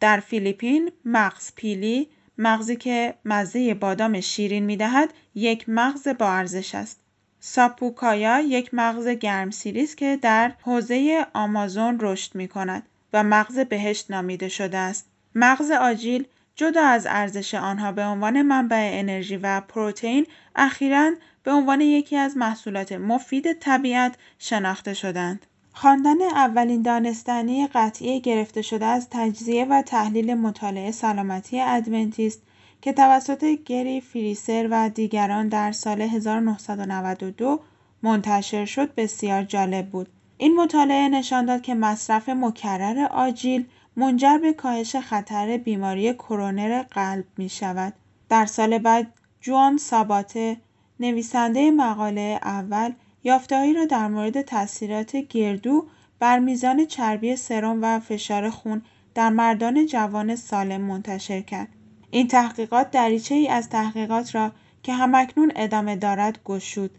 در 0.00 0.20
فیلیپین 0.20 0.92
مغز 1.04 1.52
پیلی 1.56 2.08
مغزی 2.38 2.76
که 2.76 3.14
مزه 3.24 3.74
بادام 3.74 4.20
شیرین 4.20 4.64
می 4.64 4.76
دهد 4.76 5.14
یک 5.34 5.68
مغز 5.68 6.08
با 6.08 6.32
ارزش 6.32 6.74
است. 6.74 7.00
ساپوکایا 7.40 8.40
یک 8.40 8.74
مغز 8.74 9.08
گرمسیری 9.08 9.82
است 9.82 9.96
که 9.96 10.18
در 10.22 10.52
حوزه 10.62 11.26
آمازون 11.34 11.98
رشد 12.00 12.34
می 12.34 12.48
کند 12.48 12.82
و 13.12 13.22
مغز 13.22 13.58
بهشت 13.58 14.10
نامیده 14.10 14.48
شده 14.48 14.78
است. 14.78 15.06
مغز 15.34 15.70
آجیل 15.70 16.26
جدا 16.56 16.84
از 16.86 17.06
ارزش 17.10 17.54
آنها 17.54 17.92
به 17.92 18.04
عنوان 18.04 18.42
منبع 18.42 18.90
انرژی 18.92 19.36
و 19.36 19.60
پروتئین 19.60 20.26
اخیرا 20.56 21.12
به 21.46 21.52
عنوان 21.52 21.80
یکی 21.80 22.16
از 22.16 22.36
محصولات 22.36 22.92
مفید 22.92 23.52
طبیعت 23.52 24.14
شناخته 24.38 24.94
شدند. 24.94 25.46
خواندن 25.72 26.22
اولین 26.22 26.82
دانستنی 26.82 27.66
قطعی 27.66 28.20
گرفته 28.20 28.62
شده 28.62 28.84
از 28.84 29.08
تجزیه 29.10 29.64
و 29.64 29.82
تحلیل 29.82 30.34
مطالعه 30.34 30.90
سلامتی 30.90 31.60
ادونتیست 31.60 32.42
که 32.82 32.92
توسط 32.92 33.44
گری 33.44 34.00
فریسر 34.00 34.68
و 34.70 34.88
دیگران 34.88 35.48
در 35.48 35.72
سال 35.72 36.02
1992 36.02 37.60
منتشر 38.02 38.64
شد 38.64 38.94
بسیار 38.94 39.42
جالب 39.42 39.88
بود. 39.90 40.08
این 40.38 40.56
مطالعه 40.56 41.08
نشان 41.08 41.44
داد 41.44 41.62
که 41.62 41.74
مصرف 41.74 42.28
مکرر 42.28 43.06
آجیل 43.10 43.66
منجر 43.96 44.38
به 44.38 44.52
کاهش 44.52 44.96
خطر 44.96 45.56
بیماری 45.56 46.14
کرونر 46.14 46.82
قلب 46.82 47.24
می 47.36 47.48
شود. 47.48 47.92
در 48.28 48.46
سال 48.46 48.78
بعد 48.78 49.12
جوان 49.40 49.76
ساباته 49.76 50.56
نویسنده 51.00 51.70
مقاله 51.70 52.40
اول 52.42 52.92
یافتههایی 53.24 53.72
را 53.72 53.84
در 53.84 54.08
مورد 54.08 54.42
تاثیرات 54.42 55.16
گردو 55.16 55.86
بر 56.18 56.38
میزان 56.38 56.84
چربی 56.84 57.36
سرم 57.36 57.78
و 57.82 58.00
فشار 58.00 58.50
خون 58.50 58.82
در 59.14 59.30
مردان 59.30 59.86
جوان 59.86 60.36
سالم 60.36 60.80
منتشر 60.80 61.40
کرد. 61.40 61.68
این 62.10 62.28
تحقیقات 62.28 62.90
دریچه 62.90 63.34
ای 63.34 63.48
از 63.48 63.68
تحقیقات 63.68 64.34
را 64.34 64.52
که 64.82 64.92
همکنون 64.92 65.52
ادامه 65.56 65.96
دارد 65.96 66.38
گشود. 66.44 66.90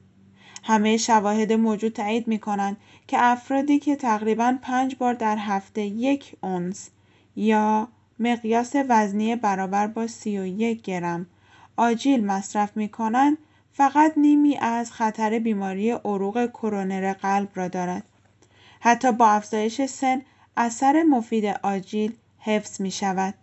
همه 0.63 0.97
شواهد 0.97 1.53
موجود 1.53 1.93
تایید 1.93 2.27
می 2.27 2.39
کنند 2.39 2.77
که 3.07 3.17
افرادی 3.19 3.79
که 3.79 3.95
تقریبا 3.95 4.57
پنج 4.61 4.95
بار 4.95 5.13
در 5.13 5.37
هفته 5.37 5.81
یک 5.81 6.35
اونس 6.41 6.89
یا 7.35 7.87
مقیاس 8.19 8.75
وزنی 8.89 9.35
برابر 9.35 9.87
با 9.87 10.07
31 10.07 10.81
گرم 10.81 11.25
آجیل 11.77 12.25
مصرف 12.25 12.77
می 12.77 12.89
کنند 12.89 13.37
فقط 13.77 14.13
نیمی 14.17 14.57
از 14.57 14.91
خطر 14.91 15.39
بیماری 15.39 15.91
عروق 15.91 16.45
کرونر 16.45 17.13
قلب 17.13 17.49
را 17.55 17.67
دارد. 17.67 18.03
حتی 18.79 19.11
با 19.11 19.27
افزایش 19.27 19.85
سن 19.85 20.21
اثر 20.57 21.03
مفید 21.03 21.45
آجیل 21.45 22.13
حفظ 22.39 22.81
می 22.81 22.91
شود. 22.91 23.33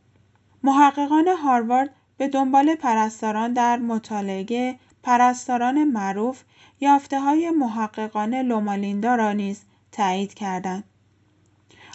محققان 0.62 1.28
هاروارد 1.28 1.90
به 2.16 2.28
دنبال 2.28 2.74
پرستاران 2.74 3.52
در 3.52 3.78
مطالعه 3.78 4.78
پرستاران 5.02 5.84
معروف 5.84 6.42
یافته 6.80 7.20
های 7.20 7.50
محققان 7.50 8.34
لومالیندا 8.34 9.14
را 9.14 9.32
نیز 9.32 9.62
تایید 9.92 10.34
کردند. 10.34 10.84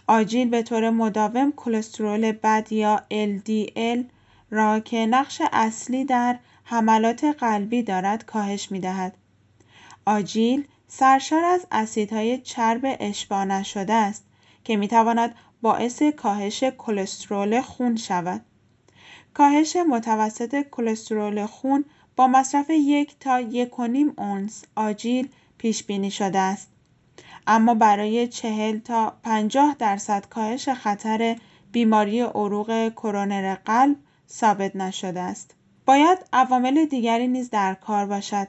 آجیل 0.07 0.49
به 0.49 0.63
طور 0.63 0.89
مداوم 0.89 1.51
کلسترول 1.51 2.31
بد 2.31 2.71
یا 2.71 3.03
LDL 3.11 3.99
را 4.49 4.79
که 4.79 5.05
نقش 5.05 5.41
اصلی 5.51 6.05
در 6.05 6.39
حملات 6.69 7.23
قلبی 7.23 7.83
دارد 7.83 8.25
کاهش 8.25 8.71
می 8.71 8.79
دهد. 8.79 9.17
آجیل 10.05 10.67
سرشار 10.87 11.43
از 11.43 11.67
اسیدهای 11.71 12.37
چرب 12.37 12.81
اشباع 12.83 13.43
نشده 13.43 13.93
است 13.93 14.25
که 14.63 14.77
می 14.77 14.87
تواند 14.87 15.35
باعث 15.61 16.03
کاهش 16.03 16.63
کلسترول 16.63 17.61
خون 17.61 17.95
شود. 17.95 18.41
کاهش 19.33 19.75
متوسط 19.75 20.65
کلسترول 20.71 21.45
خون 21.45 21.85
با 22.15 22.27
مصرف 22.27 22.69
یک 22.69 23.19
تا 23.19 23.39
یک 23.39 23.79
و 23.79 23.87
نیم 23.87 24.13
اونس 24.17 24.63
آجیل 24.75 25.29
پیش 25.57 25.83
بینی 25.83 26.11
شده 26.11 26.39
است. 26.39 26.69
اما 27.47 27.73
برای 27.73 28.27
چهل 28.27 28.79
تا 28.79 29.13
پنجاه 29.23 29.75
درصد 29.79 30.25
کاهش 30.29 30.69
خطر 30.69 31.35
بیماری 31.71 32.21
عروق 32.21 32.89
کرونر 32.89 33.55
قلب 33.55 33.95
ثابت 34.29 34.75
نشده 34.75 35.19
است. 35.19 35.55
باید 35.89 36.17
عوامل 36.33 36.85
دیگری 36.85 37.27
نیز 37.27 37.49
در 37.49 37.73
کار 37.73 38.05
باشد. 38.05 38.47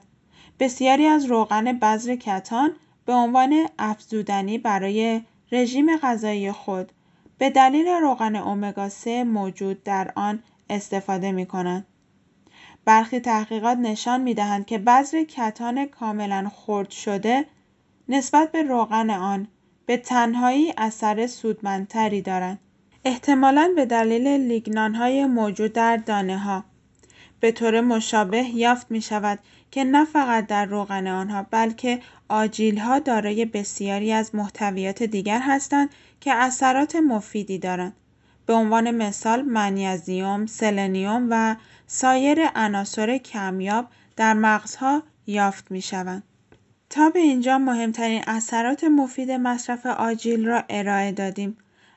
بسیاری 0.59 1.07
از 1.07 1.24
روغن 1.24 1.72
بذر 1.72 2.16
کتان 2.16 2.72
به 3.07 3.12
عنوان 3.12 3.66
افزودنی 3.79 4.59
برای 4.59 5.22
رژیم 5.53 5.96
غذایی 5.96 6.53
خود 6.53 6.92
به 7.38 7.50
دلیل 7.50 7.88
روغن 7.88 8.37
امگا 8.37 8.88
3 8.88 9.24
موجود 9.24 9.83
در 9.83 10.12
آن 10.16 10.42
استفاده 10.70 11.33
می 11.33 11.46
کنند. 11.46 11.87
برخی 12.85 13.20
تحقیقات 13.20 13.79
نشان 13.79 14.20
می 14.20 14.35
دهند 14.35 14.66
که 14.66 14.79
بذر 14.79 15.24
کتان 15.24 15.87
کاملا 15.87 16.50
خرد 16.55 16.90
شده 16.90 17.44
نسبت 18.09 18.53
به 18.53 18.62
روغن 18.62 19.11
آن 19.11 19.48
به 19.87 19.96
تنهایی 19.96 20.74
اثر 20.76 21.26
سودمندتری 21.26 22.22
دارند. 22.22 22.59
احتمالاً 23.05 23.72
به 23.76 23.87
دلیل 23.87 24.29
لیگنان 24.29 24.94
های 24.94 25.26
موجود 25.26 25.72
در 25.72 25.96
دانه 25.96 26.38
ها. 26.38 26.70
به 27.40 27.53
طور 27.53 27.81
مشابه 27.81 28.44
یافت 28.44 28.90
می 28.90 29.03
شود 29.03 29.38
که 29.70 29.85
نه 29.85 30.05
فقط 30.05 30.46
در 30.46 30.64
روغن 30.64 31.07
آنها 31.07 31.46
بلکه 31.50 32.00
آجیل 32.29 32.79
ها 32.79 32.98
دارای 32.98 33.44
بسیاری 33.44 34.12
از 34.12 34.35
محتویات 34.35 35.03
دیگر 35.03 35.40
هستند 35.40 35.90
که 36.20 36.35
اثرات 36.35 36.96
مفیدی 36.96 37.59
دارند. 37.59 37.92
به 38.46 38.53
عنوان 38.53 38.90
مثال 38.90 39.42
منیزیم، 39.42 40.46
سلنیوم 40.46 41.26
و 41.31 41.57
سایر 41.87 42.38
عناصر 42.55 43.18
کمیاب 43.18 43.87
در 44.16 44.35
مغزها 44.35 45.03
یافت 45.26 45.70
می 45.70 45.83
شوند. 45.83 46.22
تا 46.90 47.11
به 47.11 47.18
اینجا 47.18 47.59
مهمترین 47.59 48.22
اثرات 48.26 48.85
مفید 48.85 49.31
مصرف 49.31 49.87
آجیل 49.87 50.46
را 50.46 50.64
ارائه 50.68 51.12
دادیم. 51.12 51.57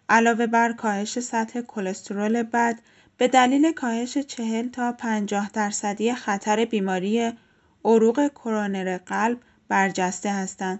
علاوه 0.10 0.48
بر 0.48 0.74
کاهش 0.74 1.20
سطح 1.20 1.62
کلسترول 1.62 2.44
بد 2.44 2.80
به 3.18 3.28
دلیل 3.28 3.72
کاهش 3.72 4.18
40 4.18 4.70
تا 4.70 4.92
50 4.92 5.50
درصدی 5.54 6.14
خطر 6.14 6.66
بیماری 6.66 7.32
عروق 7.86 8.28
کرونر 8.28 8.98
قلب 8.98 9.40
برجسته 9.68 10.32
هستند. 10.32 10.80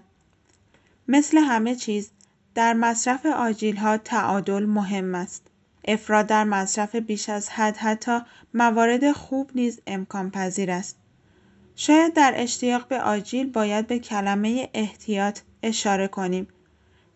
مثل 1.08 1.38
همه 1.38 1.74
چیز 1.74 2.10
در 2.54 2.72
مصرف 2.72 3.26
آجیل 3.26 3.76
ها 3.76 3.96
تعادل 3.96 4.64
مهم 4.64 5.14
است. 5.14 5.42
افراد 5.88 6.26
در 6.26 6.44
مصرف 6.44 6.94
بیش 6.94 7.28
از 7.28 7.48
حد 7.48 7.76
حتی 7.76 8.18
موارد 8.54 9.12
خوب 9.12 9.50
نیز 9.54 9.80
امکان 9.86 10.30
پذیر 10.30 10.70
است. 10.70 10.96
شاید 11.76 12.14
در 12.14 12.34
اشتیاق 12.36 12.88
به 12.88 13.00
آجیل 13.00 13.50
باید 13.50 13.86
به 13.86 13.98
کلمه 13.98 14.68
احتیاط 14.74 15.40
اشاره 15.62 16.08
کنیم 16.08 16.48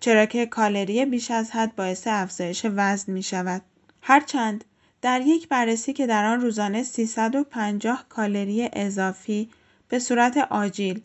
چرا 0.01 0.27
که 0.27 0.47
کالری 0.47 1.05
بیش 1.05 1.31
از 1.31 1.51
حد 1.51 1.77
باعث 1.77 2.07
افزایش 2.07 2.67
وزن 2.75 3.13
می 3.13 3.23
شود. 3.23 3.63
هرچند 4.03 4.65
در 5.03 5.21
یک 5.21 5.49
بررسی 5.49 5.93
که 5.93 6.07
در 6.07 6.25
آن 6.25 6.41
روزانه 6.41 6.83
350 6.83 8.05
کالری 8.09 8.69
اضافی 8.73 9.51
به 9.89 9.99
صورت 9.99 10.37
آجیل 10.37 11.01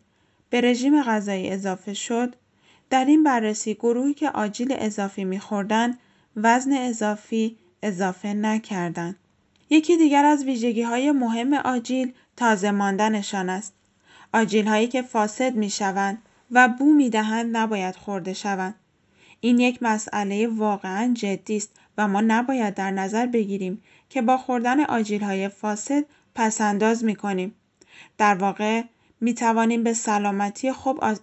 به 0.50 0.62
رژیم 0.62 1.04
غذایی 1.04 1.50
اضافه 1.50 1.94
شد، 1.94 2.36
در 2.90 3.06
این 3.06 3.24
بررسی 3.24 3.74
گروهی 3.74 4.14
که 4.14 4.30
آجیل 4.30 4.76
اضافی 4.78 5.24
میخوردند 5.24 6.00
وزن 6.36 6.74
اضافی 6.74 7.58
اضافه 7.84 8.34
نکردند. 8.34 9.16
یکی 9.70 9.98
دیگر 9.98 10.26
از 10.26 10.46
ویژگی 10.46 10.82
های 10.82 11.12
مهم 11.12 11.54
آجیل 11.54 12.14
تازه 12.38 12.72
ماندنشان 12.72 13.50
است. 13.50 13.74
آجیل 14.34 14.68
هایی 14.68 14.88
که 14.88 15.02
فاسد 15.02 15.56
می 15.56 15.70
شوند 15.70 16.22
و 16.52 16.68
بو 16.68 16.86
می 16.94 17.10
دهند 17.10 17.58
نباید 17.58 17.96
خورده 17.96 18.34
شوند. 18.34 18.76
این 19.40 19.60
یک 19.60 19.84
مسئله 19.84 20.48
واقعا 20.48 21.14
جدی 21.14 21.58
است 21.58 21.80
و 21.98 22.08
ما 22.08 22.22
نباید 22.22 22.74
در 22.74 22.92
نظر 22.92 23.26
بگیریم 23.26 23.82
که 24.10 24.22
با 24.22 24.38
خوردن 24.38 24.86
آجیل 24.86 25.24
های 25.24 25.50
فاسد 25.50 26.06
پسنداز 26.36 27.04
می 27.04 27.16
کنیم. 27.16 27.56
در 28.18 28.36
واقع 28.36 28.84
می 29.22 29.34
توانیم 29.34 29.84
به 29.84 29.94
سلامتی 29.94 30.72
خوب 30.72 31.04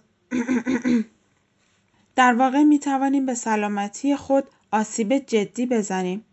در 2.15 2.33
واقع 2.33 2.63
می 2.63 2.79
توانیم 2.79 3.25
به 3.25 3.33
سلامتی 3.33 4.15
خود 4.15 4.43
آسیب 4.71 5.17
جدی 5.17 5.65
بزنیم. 5.65 6.25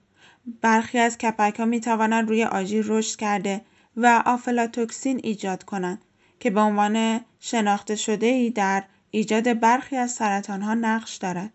برخی 0.60 0.98
از 0.98 1.18
کپک 1.18 1.58
ها 1.58 1.64
می 1.64 1.80
توانند 1.80 2.28
روی 2.28 2.44
آجیل 2.44 2.84
رشد 2.86 3.18
کرده 3.18 3.60
و 3.96 4.22
آفلاتوکسین 4.26 5.20
ایجاد 5.22 5.64
کنند 5.64 6.04
که 6.40 6.50
به 6.50 6.60
عنوان 6.60 7.20
شناخته 7.40 7.96
شده 7.96 8.26
ای 8.26 8.50
در 8.50 8.84
ایجاد 9.10 9.60
برخی 9.60 9.96
از 9.96 10.10
سرطان 10.10 10.62
ها 10.62 10.74
نقش 10.74 11.16
دارد. 11.16 11.52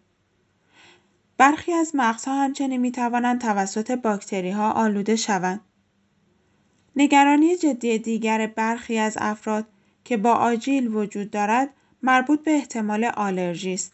برخی 1.37 1.73
از 1.73 1.91
مغزها 1.95 2.43
همچنین 2.43 2.81
می 2.81 2.91
توانند 2.91 3.41
توسط 3.41 3.91
باکتری 3.91 4.51
ها 4.51 4.71
آلوده 4.71 5.15
شوند. 5.15 5.61
نگرانی 6.95 7.57
جدی 7.57 7.99
دیگر 7.99 8.47
برخی 8.47 8.97
از 8.97 9.17
افراد 9.21 9.65
که 10.03 10.17
با 10.17 10.33
آجیل 10.33 10.95
وجود 10.95 11.31
دارد 11.31 11.69
مربوط 12.01 12.43
به 12.43 12.51
احتمال 12.51 13.03
آلرژی 13.05 13.73
است. 13.73 13.93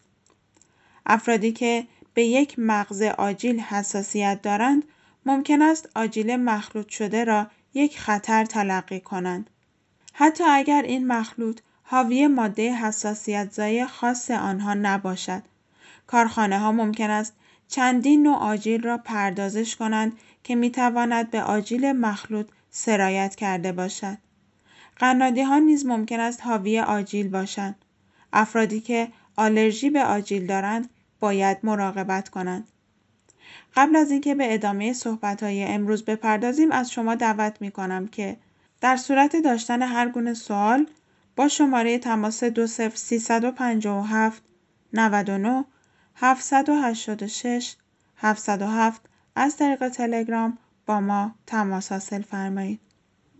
افرادی 1.06 1.52
که 1.52 1.86
به 2.14 2.24
یک 2.24 2.58
مغز 2.58 3.02
آجیل 3.02 3.60
حساسیت 3.60 4.42
دارند 4.42 4.84
ممکن 5.26 5.62
است 5.62 5.88
آجیل 5.94 6.36
مخلوط 6.36 6.88
شده 6.88 7.24
را 7.24 7.46
یک 7.74 7.98
خطر 7.98 8.44
تلقی 8.44 9.00
کنند. 9.00 9.50
حتی 10.12 10.44
اگر 10.44 10.82
این 10.82 11.06
مخلوط 11.06 11.60
حاوی 11.82 12.26
ماده 12.26 12.74
حساسیت 12.74 13.52
زای 13.52 13.86
خاص 13.86 14.30
آنها 14.30 14.74
نباشد. 14.74 15.42
کارخانه 16.10 16.58
ها 16.58 16.72
ممکن 16.72 17.10
است 17.10 17.32
چندین 17.68 18.22
نوع 18.22 18.36
آجیل 18.36 18.82
را 18.82 18.98
پردازش 18.98 19.76
کنند 19.76 20.12
که 20.44 20.54
می 20.54 20.70
تواند 20.70 21.30
به 21.30 21.42
آجیل 21.42 21.92
مخلوط 21.92 22.46
سرایت 22.70 23.34
کرده 23.34 23.72
باشد. 23.72 24.18
قنادی 24.96 25.42
ها 25.42 25.58
نیز 25.58 25.86
ممکن 25.86 26.20
است 26.20 26.42
حاوی 26.42 26.80
آجیل 26.80 27.28
باشند. 27.28 27.84
افرادی 28.32 28.80
که 28.80 29.08
آلرژی 29.36 29.90
به 29.90 30.04
آجیل 30.04 30.46
دارند 30.46 30.90
باید 31.20 31.58
مراقبت 31.62 32.28
کنند. 32.28 32.68
قبل 33.76 33.96
از 33.96 34.10
اینکه 34.10 34.34
به 34.34 34.54
ادامه 34.54 34.94
های 35.42 35.64
امروز 35.64 36.04
بپردازیم 36.04 36.72
از 36.72 36.92
شما 36.92 37.14
دعوت 37.14 37.56
می 37.60 37.70
کنم 37.70 38.06
که 38.06 38.36
در 38.80 38.96
صورت 38.96 39.36
داشتن 39.36 39.82
هر 39.82 40.08
گونه 40.08 40.34
سوال 40.34 40.86
با 41.36 41.48
شماره 41.48 41.98
تماس 41.98 42.44
20357 42.44 44.42
99 44.92 45.64
786 46.22 47.76
707 48.16 49.02
از 49.36 49.56
طریق 49.56 49.88
تلگرام 49.88 50.58
با 50.86 51.00
ما 51.00 51.34
تماس 51.46 51.92
حاصل 51.92 52.22
فرمایید. 52.22 52.80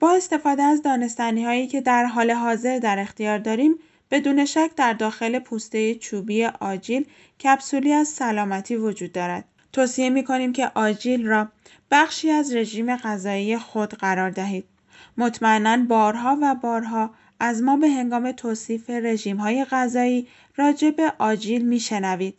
با 0.00 0.12
استفاده 0.12 0.62
از 0.62 0.82
دانستانی 0.82 1.44
هایی 1.44 1.66
که 1.66 1.80
در 1.80 2.04
حال 2.04 2.30
حاضر 2.30 2.78
در 2.78 2.98
اختیار 2.98 3.38
داریم 3.38 3.74
بدون 4.10 4.44
شک 4.44 4.70
در 4.76 4.92
داخل 4.92 5.38
پوسته 5.38 5.94
چوبی 5.94 6.44
آجیل 6.44 7.06
کپسولی 7.44 7.92
از 7.92 8.08
سلامتی 8.08 8.76
وجود 8.76 9.12
دارد. 9.12 9.44
توصیه 9.72 10.10
می 10.10 10.24
کنیم 10.24 10.52
که 10.52 10.70
آجیل 10.74 11.26
را 11.26 11.48
بخشی 11.90 12.30
از 12.30 12.54
رژیم 12.54 12.96
غذایی 12.96 13.58
خود 13.58 13.94
قرار 13.94 14.30
دهید. 14.30 14.64
مطمئنا 15.16 15.76
بارها 15.76 16.38
و 16.42 16.54
بارها 16.54 17.10
از 17.40 17.62
ما 17.62 17.76
به 17.76 17.88
هنگام 17.88 18.32
توصیف 18.32 18.90
رژیم 18.90 19.36
های 19.36 19.64
غذایی 19.64 20.28
راجع 20.56 20.90
به 20.90 21.12
آجیل 21.18 21.66
می 21.66 21.80
شنوید. 21.80 22.34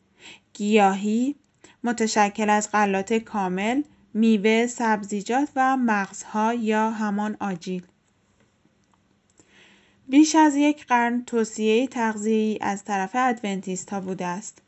گیاهی 0.61 1.35
متشکل 1.83 2.49
از 2.49 2.71
غلات 2.71 3.13
کامل، 3.13 3.81
میوه، 4.13 4.67
سبزیجات 4.67 5.49
و 5.55 5.77
مغزها 5.77 6.53
یا 6.53 6.91
همان 6.91 7.37
آجیل. 7.39 7.83
بیش 10.07 10.35
از 10.35 10.55
یک 10.55 10.85
قرن 10.85 11.23
توصیه 11.25 11.87
تغذیه‌ای 11.87 12.57
از 12.61 12.83
طرف 12.83 13.09
ادونتیست 13.13 13.89
ها 13.89 13.99
بوده 13.99 14.25
است. 14.25 14.61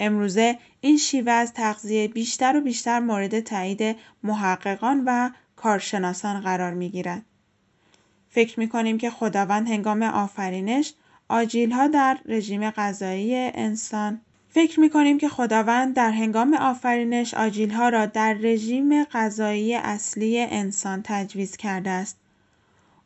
امروزه 0.00 0.58
این 0.80 0.96
شیوه 0.96 1.32
از 1.32 1.52
تغذیه 1.52 2.08
بیشتر 2.08 2.56
و 2.56 2.60
بیشتر 2.60 3.00
مورد 3.00 3.40
تایید 3.40 3.96
محققان 4.22 5.02
و 5.06 5.30
کارشناسان 5.56 6.40
قرار 6.40 6.74
می 6.74 6.88
گیرد. 6.88 7.22
فکر 8.28 8.60
می 8.60 8.68
کنیم 8.68 8.98
که 8.98 9.10
خداوند 9.10 9.68
هنگام 9.68 10.02
آفرینش 10.02 10.94
آجیل 11.28 11.72
ها 11.72 11.86
در 11.86 12.18
رژیم 12.24 12.70
غذایی 12.70 13.34
انسان 13.34 14.20
فکر 14.52 14.80
می 14.80 14.90
کنیم 14.90 15.18
که 15.18 15.28
خداوند 15.28 15.94
در 15.94 16.10
هنگام 16.10 16.54
آفرینش 16.54 17.34
آجیل 17.34 17.70
ها 17.70 17.88
را 17.88 18.06
در 18.06 18.34
رژیم 18.34 19.04
غذایی 19.04 19.74
اصلی 19.74 20.40
انسان 20.40 21.00
تجویز 21.04 21.56
کرده 21.56 21.90
است. 21.90 22.18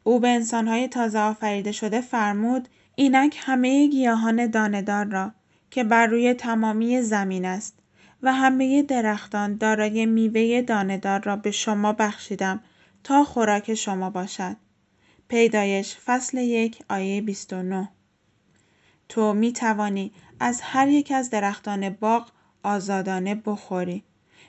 او 0.04 0.20
به 0.20 0.28
انسان 0.28 0.68
های 0.68 0.88
تازه 0.88 1.18
آفریده 1.18 1.72
شده 1.72 2.00
فرمود 2.00 2.68
اینک 2.94 3.36
همه 3.40 3.86
گیاهان 3.86 4.46
داندار 4.46 5.04
را 5.04 5.32
که 5.70 5.84
بر 5.84 6.06
روی 6.06 6.34
تمامی 6.34 7.02
زمین 7.02 7.44
است 7.44 7.78
و 8.22 8.32
همه 8.32 8.82
درختان 8.82 9.56
دارای 9.56 10.06
میوه 10.06 10.62
دانهدار 10.62 11.22
را 11.22 11.36
به 11.36 11.50
شما 11.50 11.92
بخشیدم 11.92 12.60
تا 13.04 13.24
خوراک 13.24 13.74
شما 13.74 14.10
باشد. 14.10 14.56
پیدایش 15.28 15.96
فصل 15.96 16.38
یک 16.38 16.78
آیه 16.88 17.20
29 17.20 17.88
تو 19.14 19.32
می 19.32 19.52
توانی 19.52 20.12
از 20.40 20.60
هر 20.60 20.88
یک 20.88 21.12
از 21.14 21.30
درختان 21.30 21.90
باغ 21.90 22.30
آزادانه 22.62 23.34
بخوری. 23.34 24.02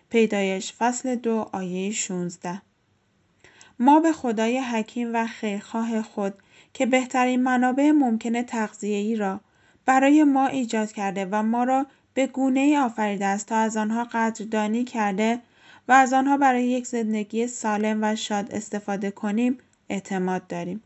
پیدایش 0.10 0.74
فصل 0.74 1.16
دو 1.16 1.50
آیه 1.52 1.92
16 1.92 2.62
ما 3.80 4.00
به 4.00 4.12
خدای 4.12 4.60
حکیم 4.60 5.16
و 5.16 5.28
خیرخواه 5.28 6.02
خود 6.02 6.34
که 6.74 6.86
بهترین 6.86 7.44
منابع 7.44 7.92
ممکن 7.92 8.42
تغذیه‌ای 8.42 9.16
را 9.16 9.40
برای 9.86 10.24
ما 10.24 10.48
ایجاد 10.48 10.92
کرده 10.92 11.28
و 11.32 11.44
ما 11.44 11.64
را 11.64 11.86
به 12.14 12.28
گونه 12.28 12.60
ای 12.60 12.78
آفریده 12.78 13.26
است 13.26 13.48
تا 13.48 13.56
از 13.56 13.78
آنها 13.78 14.04
قدردانی 14.04 14.84
کرده 14.84 15.42
و 15.88 15.92
از 15.92 16.14
آنها 16.14 16.38
برای 16.38 16.64
یک 16.64 16.88
زندگی 16.88 17.48
سالم 17.48 18.00
و 18.02 18.16
شاد 18.16 18.52
استفاده 18.52 19.12
کنیم 19.12 19.58
اعتماد 19.90 20.48
داریم. 20.48 20.84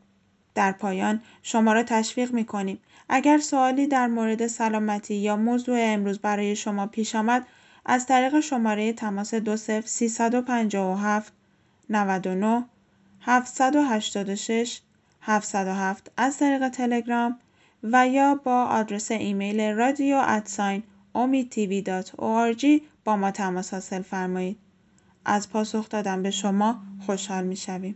در 0.60 0.72
پایان 0.72 1.22
شما 1.44 1.74
را 1.74 1.84
تشویق 1.84 2.34
می 2.34 2.46
کنیم 2.46 2.80
اگر 3.10 3.38
سوالی 3.38 3.88
در 3.88 4.08
مورد 4.08 4.48
سلامتی 4.48 5.16
یا 5.16 5.36
موضوع 5.36 5.78
امروز 5.80 6.20
برای 6.20 6.56
شما 6.56 6.88
پیش 6.88 7.16
آمد 7.16 7.48
از 7.86 8.06
طریق 8.06 8.40
شماره 8.40 8.94
تماس 8.94 9.34
20 9.34 9.82
357 9.82 11.34
99 11.90 12.66
786 13.22 14.82
707 15.22 16.12
از 16.18 16.38
طریق 16.38 16.70
تلگرام 16.70 17.40
و 17.84 18.08
یا 18.08 18.36
با 18.36 18.64
آدرس 18.64 19.12
ایمیل 19.12 19.62
رادیو 19.62 20.22
ادساین 20.28 20.84
با 23.04 23.16
ما 23.16 23.32
تماس 23.32 23.74
حاصل 23.74 24.02
فرمایید. 24.02 24.58
از 25.26 25.50
پاسخ 25.50 25.90
دادن 25.90 26.24
به 26.24 26.32
شما 26.32 26.82
خوشحال 27.06 27.44
می 27.44 27.56
شویم. 27.56 27.96